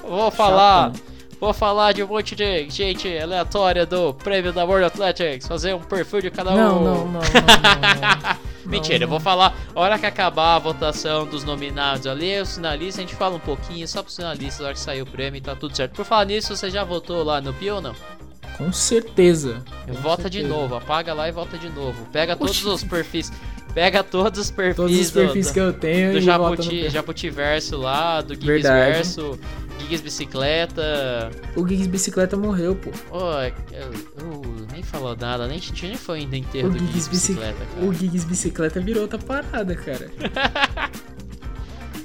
Vou 0.07 0.31
falar. 0.31 0.91
Vou 1.39 1.53
falar 1.53 1.93
de 1.93 2.01
um 2.03 2.07
monte 2.07 2.35
de 2.35 2.67
gente 2.69 3.07
aleatória 3.15 3.85
do 3.85 4.11
prêmio 4.15 4.51
da 4.51 4.65
World 4.65 4.85
Athletics. 4.85 5.47
Fazer 5.47 5.75
um 5.75 5.79
perfil 5.81 6.19
de 6.21 6.31
cada 6.31 6.51
um. 6.51 6.55
Não, 6.57 6.83
não, 6.83 6.83
não, 6.83 7.05
não, 7.05 7.11
não, 7.11 7.21
não. 7.21 7.21
Mentira, 8.67 9.03
eu 9.03 9.07
vou 9.07 9.19
falar. 9.19 9.55
A 9.73 9.79
hora 9.79 9.97
que 9.97 10.05
acabar 10.05 10.55
a 10.55 10.59
votação 10.59 11.25
dos 11.25 11.43
nominados 11.43 12.05
ali, 12.05 12.39
os 12.39 12.55
finalistas, 12.55 12.99
a 12.99 13.01
gente 13.01 13.15
fala 13.15 13.35
um 13.35 13.39
pouquinho 13.39 13.87
só 13.87 14.03
pros 14.03 14.15
finalistas, 14.15 14.59
na 14.59 14.65
hora 14.65 14.73
que 14.73 14.79
sair 14.79 15.01
o 15.01 15.05
prêmio 15.05 15.41
tá 15.41 15.55
tudo 15.55 15.75
certo. 15.75 15.93
Por 15.95 16.05
falar 16.05 16.25
nisso, 16.25 16.55
você 16.55 16.69
já 16.69 16.83
votou 16.83 17.23
lá 17.23 17.39
no 17.41 17.53
Pio 17.53 17.75
ou 17.75 17.81
não? 17.81 17.95
Com 18.57 18.73
certeza. 18.73 19.63
Com 19.85 19.93
Vota 19.93 20.29
de 20.29 20.39
certeza. 20.39 20.53
novo, 20.61 20.75
apaga 20.75 21.13
lá 21.13 21.29
e 21.29 21.31
vota 21.31 21.57
de 21.57 21.69
novo. 21.69 22.07
Pega 22.11 22.35
todos 22.35 22.57
Oxi. 22.65 22.67
os 22.67 22.83
perfis. 22.83 23.31
Pega 23.73 24.03
todos 24.03 24.39
os 24.39 24.49
perfis, 24.51 24.75
Todos 24.75 24.99
os 24.99 25.11
perfis 25.11 25.47
do, 25.47 25.53
que 25.53 25.59
eu 25.59 25.73
tenho 25.73 26.13
do 26.13 26.21
Jabuti. 26.21 26.89
Japutiverso 26.89 27.77
lá, 27.77 28.21
do 28.21 28.33
Gigs 28.33 28.47
Verdade. 28.47 29.07
Gigs 29.79 30.01
Bicicleta. 30.01 31.29
O 31.55 31.67
Gigs 31.67 31.87
Bicicleta 31.87 32.35
morreu, 32.37 32.75
pô. 32.75 32.89
Ô, 33.15 33.31
eu, 33.71 33.91
eu 34.17 34.41
nem 34.71 34.83
falou 34.83 35.15
nada, 35.15 35.47
nem, 35.47 35.61
nem 35.83 35.95
foi 35.95 36.19
ainda 36.19 36.35
enterro 36.37 36.67
O 36.69 36.71
do 36.71 36.79
Gigs, 36.79 36.93
Gigs 36.93 37.09
Bici- 37.09 37.33
Bicicleta, 37.33 37.65
cara. 37.73 37.85
o 37.85 37.93
Gigs 37.93 38.25
Bicicleta 38.25 38.79
virou 38.79 39.03
outra 39.03 39.19
parada, 39.19 39.75
cara. 39.75 40.09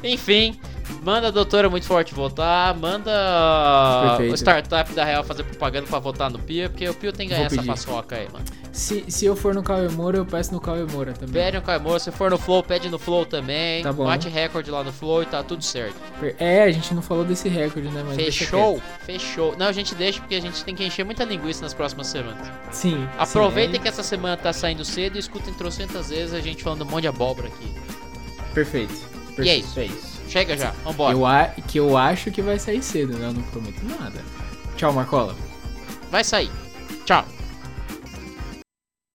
Enfim, 0.04 0.58
manda 1.02 1.28
a 1.28 1.30
doutora 1.30 1.70
muito 1.70 1.86
forte 1.86 2.12
votar, 2.12 2.76
manda 2.76 4.08
Perfeito. 4.16 4.32
o 4.32 4.36
startup 4.36 4.92
da 4.94 5.04
Real 5.04 5.22
fazer 5.22 5.44
propaganda 5.44 5.86
pra 5.86 5.98
votar 6.00 6.28
no 6.30 6.38
Pio, 6.40 6.68
porque 6.70 6.88
o 6.88 6.94
Pio 6.94 7.12
tem 7.12 7.28
que 7.28 7.34
ganhar 7.34 7.46
essa 7.46 7.62
paçoca 7.62 8.16
aí, 8.16 8.28
mano. 8.32 8.44
Se, 8.72 9.04
se 9.08 9.26
eu 9.26 9.36
for 9.36 9.54
no 9.54 9.62
Cauê 9.62 9.88
Moura, 9.90 10.16
eu 10.16 10.24
peço 10.24 10.52
no 10.52 10.58
Cauê 10.60 10.84
Moura 10.84 11.12
também. 11.12 11.34
Pede 11.34 11.58
no 11.58 11.62
Caimor, 11.62 12.00
se 12.00 12.10
for 12.10 12.30
no 12.30 12.38
Flow, 12.38 12.62
pede 12.62 12.88
no 12.88 12.98
Flow 12.98 13.26
também. 13.26 13.82
Tá 13.82 13.92
bom. 13.92 14.04
Bate 14.04 14.30
recorde 14.30 14.70
lá 14.70 14.82
no 14.82 14.90
Flow 14.90 15.22
e 15.22 15.26
tá 15.26 15.42
tudo 15.42 15.62
certo. 15.62 15.94
É, 16.38 16.62
a 16.62 16.72
gente 16.72 16.94
não 16.94 17.02
falou 17.02 17.22
desse 17.22 17.50
recorde, 17.50 17.88
né? 17.88 18.02
Mas 18.06 18.16
Fechou? 18.16 18.80
Fechou. 19.04 19.54
Não, 19.58 19.66
a 19.66 19.72
gente 19.72 19.94
deixa 19.94 20.20
porque 20.20 20.34
a 20.34 20.40
gente 20.40 20.64
tem 20.64 20.74
que 20.74 20.82
encher 20.82 21.04
muita 21.04 21.22
linguiça 21.22 21.62
nas 21.62 21.74
próximas 21.74 22.06
semanas. 22.06 22.50
Sim. 22.70 23.06
Aproveitem 23.18 23.74
sim, 23.74 23.82
que 23.82 23.88
essa 23.88 24.02
semana 24.02 24.38
tá 24.38 24.54
saindo 24.54 24.84
cedo 24.86 25.16
e 25.16 25.18
escutem 25.18 25.52
trocentas 25.52 26.08
vezes 26.08 26.32
a 26.32 26.40
gente 26.40 26.62
falando 26.62 26.82
um 26.82 26.86
monte 26.86 27.02
de 27.02 27.08
abóbora 27.08 27.48
aqui. 27.48 27.70
é 27.76 28.54
Perfeito. 28.54 28.94
Perfeito. 29.36 29.46
E 29.46 29.48
é 29.50 29.56
isso. 29.56 29.80
É 29.80 29.84
isso. 29.84 30.12
Chega 30.28 30.56
já, 30.56 30.70
vambora. 30.82 31.14
Eu 31.14 31.26
a, 31.26 31.44
que 31.44 31.78
eu 31.78 31.94
acho 31.94 32.30
que 32.30 32.40
vai 32.40 32.58
sair 32.58 32.82
cedo, 32.82 33.18
né? 33.18 33.28
Eu 33.28 33.34
não 33.34 33.42
prometo 33.42 33.84
nada. 33.84 34.18
Tchau, 34.76 34.94
Marcola. 34.94 35.36
Vai 36.10 36.24
sair. 36.24 36.50
Tchau. 37.04 37.26